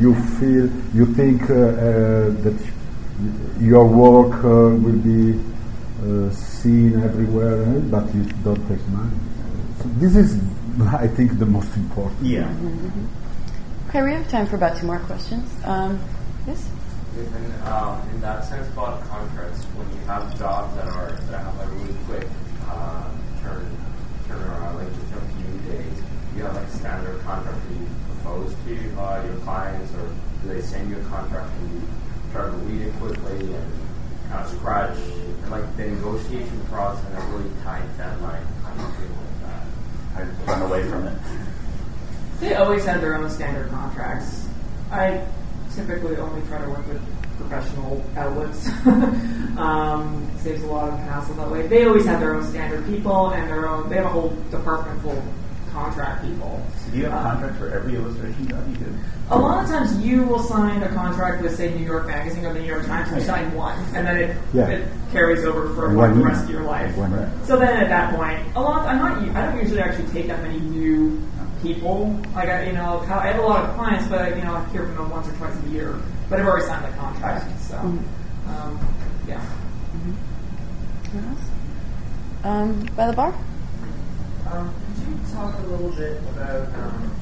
[0.00, 2.58] you feel, you think uh, uh, that
[3.58, 5.38] your work uh, will be
[6.02, 9.16] uh, seen everywhere, eh, but you don't take money.
[9.78, 10.40] So this is,
[10.92, 12.22] I think, the most important.
[12.22, 12.48] Yeah.
[12.48, 13.19] Mm-hmm.
[13.90, 15.50] Okay, we have time for about two more questions.
[15.64, 15.98] Um,
[16.46, 16.64] yes?
[17.18, 17.26] in,
[17.66, 21.66] um, in that sense about contracts, when you have jobs that are that have a
[21.74, 22.28] really quick
[22.70, 23.10] uh,
[23.42, 23.66] turn
[24.28, 26.02] turnaround, like just a few days,
[26.36, 30.54] you have like a standard contract that you propose to uh, your clients, or do
[30.54, 31.88] they send you a contract and you
[32.30, 33.72] try to read it quickly and
[34.30, 34.98] kind of scratch
[35.42, 38.46] and like the negotiation process and a really tight deadline?
[38.62, 39.66] How do you feel with that?
[40.14, 41.18] I run away from it.
[42.40, 44.48] They always had their own standard contracts.
[44.90, 45.24] I
[45.74, 47.02] typically only try to work with
[47.36, 48.68] professional outlets.
[49.58, 51.66] um, saves a lot of hassle that way.
[51.66, 53.88] They always have their own standard people and their own.
[53.88, 55.24] They have a whole department full of
[55.70, 56.62] contract people.
[56.84, 58.94] So do you have a contract for every illustration job you do?
[59.30, 62.52] A lot of times you will sign a contract with, say, New York Magazine or
[62.52, 63.12] the New York Times.
[63.14, 64.66] You sign one, and then it, yeah.
[64.68, 66.94] it carries over for like, the rest of your life.
[67.46, 68.86] So then at that point, a lot.
[68.86, 69.36] I'm not.
[69.36, 71.22] I don't usually actually take that many new
[71.62, 72.20] people.
[72.34, 74.86] Like I, you know, I have a lot of clients, but you know, I hear
[74.86, 76.00] from them once or twice a year.
[76.28, 78.50] But I've already signed the contract, so mm-hmm.
[78.50, 78.94] um,
[79.26, 79.40] yeah.
[79.92, 82.46] Mm-hmm.
[82.46, 83.34] Um, by the bar.
[84.50, 87.14] Um, could you talk a little bit about um,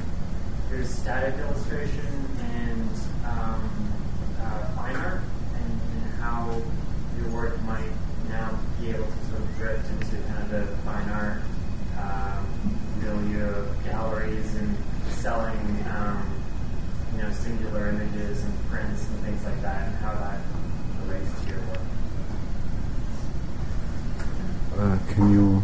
[0.70, 2.07] your static illustration
[2.41, 2.91] and
[3.24, 3.93] um,
[4.41, 5.22] uh, fine art,
[5.55, 6.62] and, and how
[7.18, 7.91] your work might
[8.28, 11.43] now be able to sort of drift into kind of the fine art
[13.09, 14.77] milieu of galleries and
[15.09, 16.41] selling, um,
[17.17, 20.41] you know, singular images and prints and things like that, and how that
[21.07, 21.79] relates to your work.
[24.79, 25.63] Uh, can you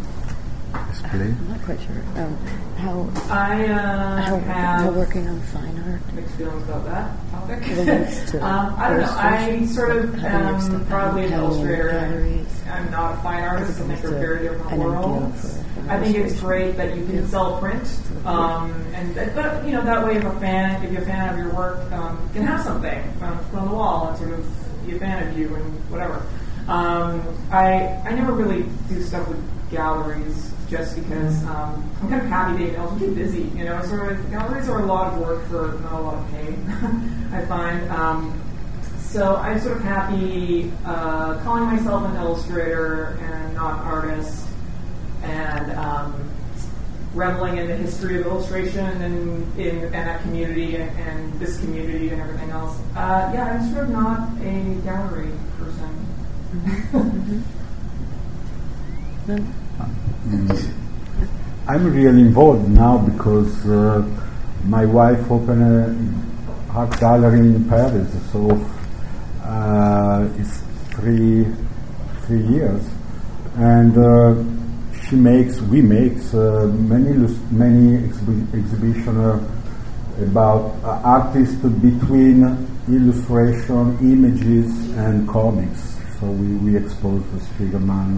[0.89, 1.37] explain?
[1.39, 2.03] I'm not quite sure.
[2.15, 2.37] Um,
[2.77, 6.13] how I uh, how, have how working on fine art.
[6.13, 7.63] Mixed feelings about that topic.
[7.63, 9.15] to um, I don't know.
[9.17, 11.91] I sort of um, probably an illustrator.
[11.91, 12.61] Galleries.
[12.69, 13.79] I'm not a fine artist.
[13.79, 15.59] I think they're very different worlds.
[15.87, 17.87] I think it's great that you can sell print,
[18.25, 21.33] um, and that, but you know that way, if a fan, if you're a fan
[21.33, 24.31] of your work, um, you can have something um, put on the wall and sort
[24.31, 26.25] of be a fan of you and whatever.
[26.67, 32.27] Um, I I never really do stuff with galleries just because um, I'm kind of
[32.27, 33.43] happy being able to busy.
[33.55, 36.31] You know, sort of galleries are a lot of work for not a lot of
[36.31, 36.55] pay.
[37.37, 37.89] I find.
[37.91, 38.41] Um,
[38.99, 44.45] so I'm sort of happy uh, calling myself an illustrator and not an artist,
[45.23, 46.31] and um,
[47.13, 52.09] reveling in the history of illustration and in and that community and, and this community
[52.09, 52.77] and everything else.
[52.95, 55.84] Uh, yeah, I'm sort of not a gallery person.
[59.27, 60.71] Mm.
[61.67, 64.01] I'm really involved now because uh,
[64.65, 68.51] my wife opened a art gallery in Paris, so
[69.43, 70.61] uh, it's
[70.95, 71.45] three
[72.25, 72.83] three years,
[73.57, 74.35] and uh,
[75.07, 77.13] she makes we makes uh, many
[77.51, 79.39] many exhi- exhibition uh,
[80.21, 82.43] about uh, artists between
[82.87, 85.94] illustration, images, and comics.
[86.25, 88.17] So we, we expose the Spiegelman,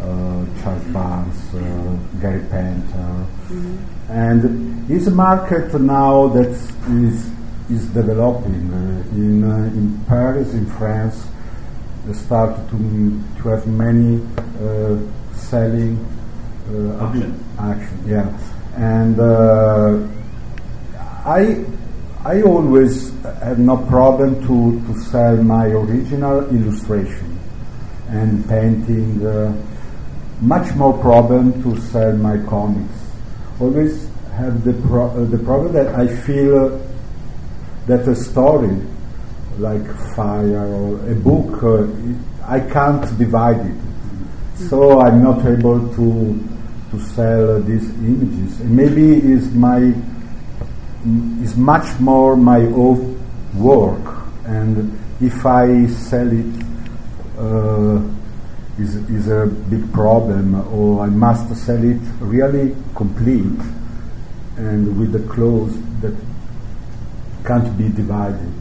[0.00, 3.26] uh, Charles Burns, uh, Gary Panter,
[4.08, 6.48] and it's a market now that
[6.88, 7.30] is
[7.68, 11.26] is developing uh, in uh, in Paris, in France.
[12.06, 14.24] They start to to have many
[14.64, 14.96] uh,
[15.34, 16.00] selling
[16.72, 17.44] uh, Auction.
[17.58, 18.38] action, yeah,
[18.76, 19.20] and.
[19.20, 20.08] Uh,
[21.26, 21.64] I
[22.24, 27.33] I always have no problem to, to sell my original illustration
[28.08, 29.26] and painting.
[29.26, 29.54] Uh,
[30.40, 32.94] much more problem to sell my comics.
[33.60, 36.78] Always have the pro- uh, the problem that I feel uh,
[37.86, 38.76] that a story
[39.58, 39.86] like
[40.16, 41.86] fire or a book uh,
[42.46, 43.76] I can't divide it.
[44.68, 46.48] So I'm not able to
[46.90, 48.60] to sell these images.
[48.60, 49.94] And maybe is my
[51.42, 53.20] is much more my own
[53.54, 56.64] work, and if I sell it,
[58.78, 63.60] is is a big problem, or I must sell it really complete
[64.56, 66.14] and with the clothes that
[67.44, 68.52] can't be divided.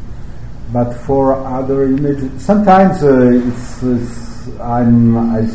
[0.72, 5.46] But for other images, sometimes uh, it's, it's I'm I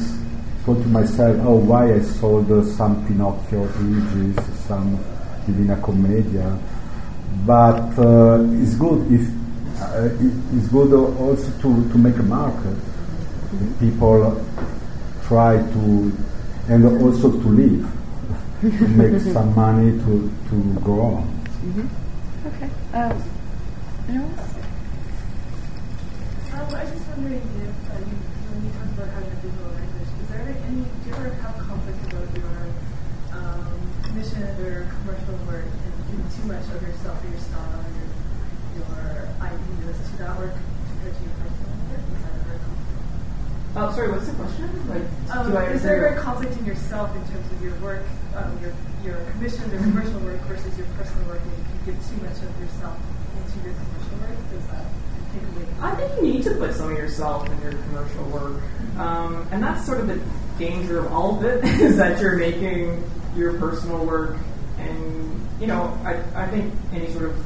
[0.65, 4.99] thought to myself, oh, why I sold uh, some Pinocchio images, some
[5.47, 6.59] Divina Commedia.
[7.47, 9.29] But uh, it's good if
[9.81, 10.09] uh,
[10.57, 12.77] it's good also to, to make a market.
[13.81, 14.45] People
[15.27, 16.13] try to
[16.69, 17.89] and also to live,
[18.61, 21.25] to make some money to to go on.
[21.65, 21.89] Mm-hmm.
[22.49, 22.71] Okay.
[22.93, 23.23] Um,
[24.09, 24.55] anyone else?
[26.53, 28.17] Um, I was just wondering if uh, you,
[28.53, 31.57] when you talk about having a visual language, is there any, do you ever have
[31.57, 32.53] conflict about your
[33.33, 33.69] um,
[34.05, 38.09] commission or commercial work and giving too much of yourself or your style or your,
[38.77, 42.05] your ideas to that work compared to your personal work?
[42.05, 43.09] Is that ever a conflict?
[43.77, 44.69] Oh, sorry, what's the question?
[44.89, 45.03] Like,
[45.37, 48.03] Um, is there a conflict in yourself in terms of your work,
[48.35, 48.73] um, your
[49.05, 52.37] your commissioned or commercial work versus your personal work, and if you give too much
[52.43, 52.97] of yourself
[53.37, 54.85] into your commercial work, does that
[55.33, 55.67] take away?
[55.81, 58.63] I think you need to put some of yourself in your commercial work,
[58.99, 60.19] um, and that's sort of the
[60.59, 63.05] danger of all of it is that you're making
[63.37, 64.37] your personal work,
[64.79, 67.37] and you know, I, I think any sort of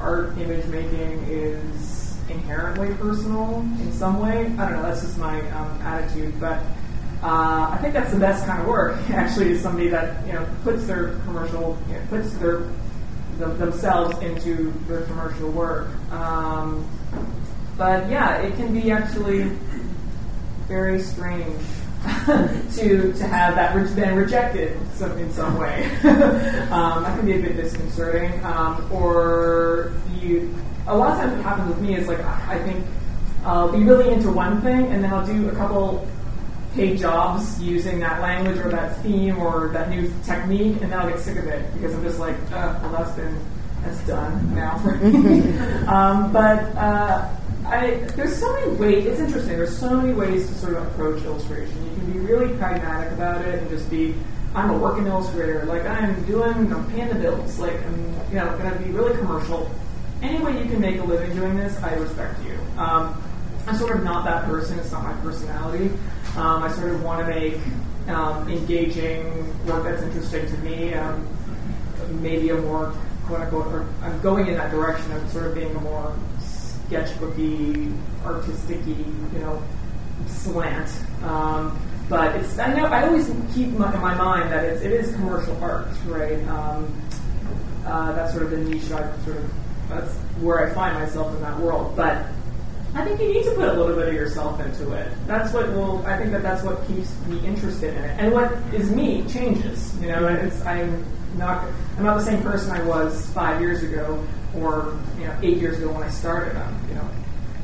[0.00, 1.97] art image making is
[2.30, 4.46] inherently personal in some way.
[4.58, 4.82] I don't know.
[4.82, 6.62] That's just my um, attitude, but.
[7.20, 8.96] Uh, I think that's the best kind of work.
[9.10, 12.62] Actually, is somebody that you know puts their commercial, you know, puts their
[13.38, 15.88] them, themselves into their commercial work.
[16.12, 16.86] Um,
[17.76, 19.50] but yeah, it can be actually
[20.66, 21.62] very strange
[22.26, 25.84] to to have that re- been rejected some, in some way.
[26.70, 28.44] um, that can be a bit disconcerting.
[28.44, 30.54] Um, or you,
[30.88, 32.84] a lot of times what happens with me is like I think
[33.44, 36.06] I'll be really into one thing and then I'll do a couple
[36.74, 41.08] paid jobs using that language or that theme or that new technique, and then I'll
[41.08, 43.38] get sick of it because I'm just like, uh, well, that's been
[43.82, 45.40] that's done now for me.
[45.86, 47.28] um, but uh,
[47.66, 49.06] I, there's so many ways.
[49.06, 49.56] It's interesting.
[49.56, 51.74] There's so many ways to sort of approach illustration.
[51.84, 54.14] You can be really pragmatic about it and just be,
[54.54, 55.64] I'm a working illustrator.
[55.64, 57.58] Like I'm doing, I'm paying the bills.
[57.58, 59.70] Like I'm, you know, going to be really commercial.
[60.20, 62.58] Any way you can make a living doing this, I respect you.
[62.76, 63.22] Um,
[63.66, 64.78] I'm sort of not that person.
[64.78, 65.90] It's not my personality.
[66.36, 67.58] Um, I sort of want to make
[68.08, 69.26] um, engaging
[69.66, 70.94] work that's interesting to me.
[70.94, 71.26] Um,
[72.22, 72.94] maybe a more
[73.26, 77.96] quote unquote, or I'm going in that direction of sort of being a more sketchbooky,
[78.24, 79.04] artistic you
[79.38, 79.62] know,
[80.26, 80.90] slant.
[81.22, 85.14] Um, but it's I know I always keep in my mind that it's, it is
[85.14, 86.42] commercial art, right?
[86.48, 87.02] Um,
[87.84, 89.50] uh, that's sort of the niche I sort of
[89.88, 91.96] that's where I find myself in that world.
[91.96, 92.26] But
[92.94, 95.12] I think you need to put a little bit of yourself into it.
[95.26, 96.04] That's what will.
[96.06, 98.16] I think that that's what keeps me interested in it.
[98.18, 99.96] And what is me changes.
[100.00, 101.04] You know, it's, I'm
[101.36, 101.64] not.
[101.96, 104.24] I'm not the same person I was five years ago,
[104.56, 106.56] or you know, eight years ago when I started.
[106.56, 107.08] I'm you know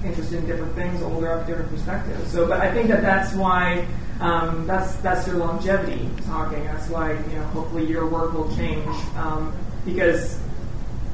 [0.05, 2.31] interested in different things, older, have different perspectives.
[2.31, 3.87] So, but I think that that's why.
[4.21, 6.63] Um, that's that's your longevity talking.
[6.65, 9.53] That's why you know hopefully your work will change um,
[9.85, 10.39] because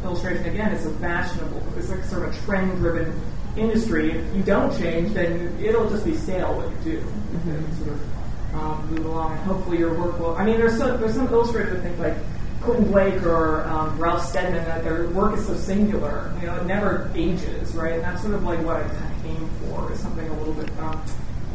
[0.05, 1.63] illustration again is a fashionable.
[1.77, 3.21] It's like sort of a trend-driven
[3.57, 4.13] industry.
[4.13, 7.07] If you don't change, then it'll just be stale what you do.
[7.51, 10.35] And sort of um, move along, and hopefully your work will.
[10.35, 12.17] I mean, there's some there's some illustrators that think like
[12.63, 16.33] Quentin Blake or um, Ralph Steadman that their work is so singular.
[16.41, 17.95] You know, it never ages, right?
[17.95, 20.55] And that's sort of like what I kind of aim for is something a little
[20.55, 21.03] bit um,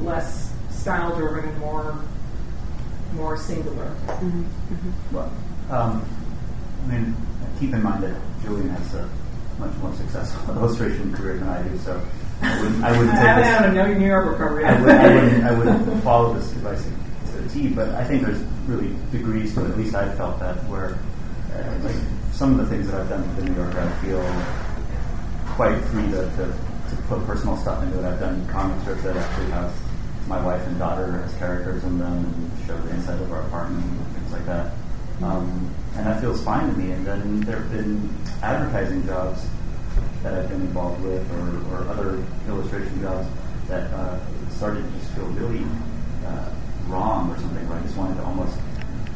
[0.02, 2.02] less style driven and more
[3.14, 3.96] more singular.
[5.12, 5.32] Well,
[5.70, 6.06] um,
[6.84, 7.16] I mean,
[7.60, 8.16] keep in mind that
[8.46, 9.10] Jillian has a
[9.60, 12.02] much more successful illustration career than I do, so
[12.42, 13.72] I wouldn't, I wouldn't I take this.
[13.72, 14.66] a no New York recovery.
[14.66, 18.24] I, would, I, wouldn't, I wouldn't follow this advice to the T, but I think
[18.24, 19.72] there's really degrees to it.
[19.72, 20.98] At least I've felt that where,
[21.54, 21.96] uh, like,
[22.32, 24.22] some of the things that I've done for the New Yorker, I feel
[25.56, 26.54] quite free to, to,
[26.90, 28.06] to put personal stuff into it.
[28.06, 29.74] I've done comic strips that actually have
[30.28, 33.86] my wife and daughter as characters in them and show the inside of our apartment
[33.86, 34.74] and things like that.
[35.22, 36.92] Um, and that feels fine to me.
[36.92, 38.10] And then there have been
[38.42, 39.46] advertising jobs
[40.24, 43.28] that I've been involved with, or, or other illustration jobs
[43.68, 44.20] that uh,
[44.50, 45.64] started to just feel really
[46.26, 46.50] uh,
[46.88, 47.68] wrong or something.
[47.70, 48.58] Where I just wanted to almost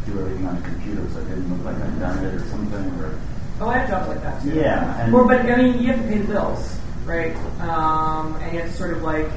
[0.05, 2.85] do everything on a computer, so it didn't look like I'd done it or something.
[3.01, 3.19] Or
[3.61, 4.51] Oh, I have jobs like that too.
[4.53, 7.35] Yeah, and- well, but I mean, you have to pay the bills, right?
[7.59, 9.27] Um, and you have to sort of like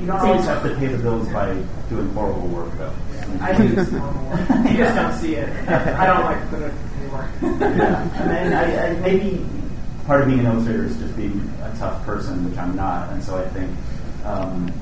[0.00, 1.54] you don't always have to pay the bills by
[1.88, 2.92] doing horrible work, though.
[3.40, 4.48] I do normal work.
[4.70, 5.48] You just don't see it.
[5.68, 6.72] I don't like to put it
[7.42, 9.44] yeah, and I, I, maybe
[10.06, 13.22] part of being an illustrator is just being a tough person, which I'm not, and
[13.22, 13.70] so I think
[14.24, 14.72] um,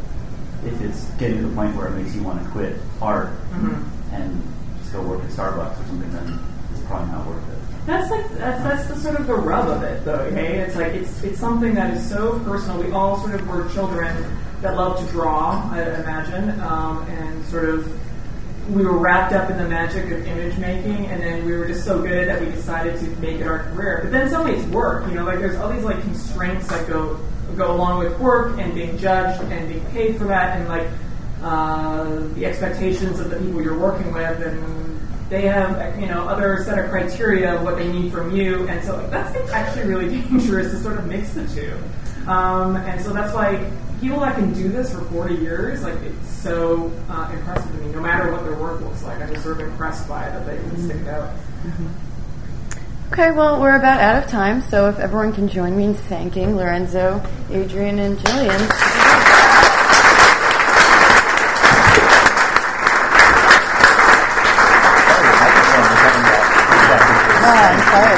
[0.64, 3.82] if it's getting to the point where it makes you want to quit art Mhm.
[4.12, 4.42] and
[4.80, 6.38] just go work at Starbucks or something, then
[6.72, 7.58] it's probably not worth it.
[7.86, 10.12] That's like that's that's the sort of the rub of it, though.
[10.30, 12.78] Okay, it's like it's it's something that is so personal.
[12.82, 14.14] We all sort of were children
[14.62, 18.00] that loved to draw, I imagine, um, and sort of
[18.68, 21.84] we were wrapped up in the magic of image making, and then we were just
[21.84, 24.00] so good that we decided to make it our career.
[24.02, 25.08] But then suddenly it's work.
[25.08, 27.18] You know, like there's all these like constraints that go
[27.56, 30.88] go along with work and being judged and being paid for that, and like
[31.42, 32.04] uh,
[32.34, 35.00] the expectations of the people you're working with, and
[35.30, 38.84] they have you know other set of criteria of what they need from you, and
[38.84, 41.76] so like, that's actually really dangerous to sort of mix the two.
[42.30, 43.68] Um, and so that's why
[44.00, 47.92] people that can do this for 40 years, like it's so uh, impressive to me.
[47.92, 50.46] No matter what their work looks like, I'm just sort of impressed by it that
[50.46, 51.34] they can stick it out.
[53.12, 56.56] Okay, well, we're about out of time, so if everyone can join me in thanking
[56.56, 57.20] Lorenzo,
[57.50, 58.70] Adrian, and Jillian.
[67.92, 68.09] Yeah,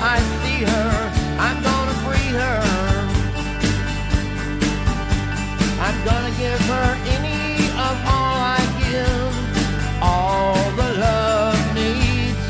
[0.00, 0.92] I see her.
[1.38, 2.60] I'm gonna free her.
[5.80, 12.44] I'm gonna give her any of all I give, all the love needs,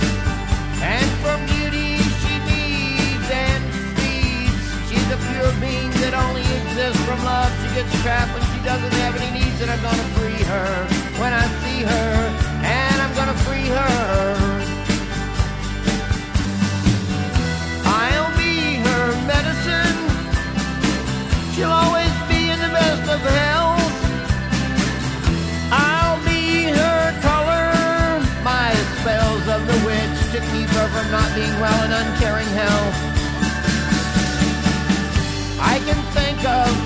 [0.82, 3.62] and from beauty she needs and
[3.94, 4.62] speeds.
[4.88, 7.50] She's a pure being that only exists from love.
[7.62, 10.86] She gets trapped when she doesn't have any needs, and I'm gonna free her
[11.20, 12.35] when I see her,
[31.16, 32.84] not being well and uncaring hell.
[35.72, 36.85] I can think of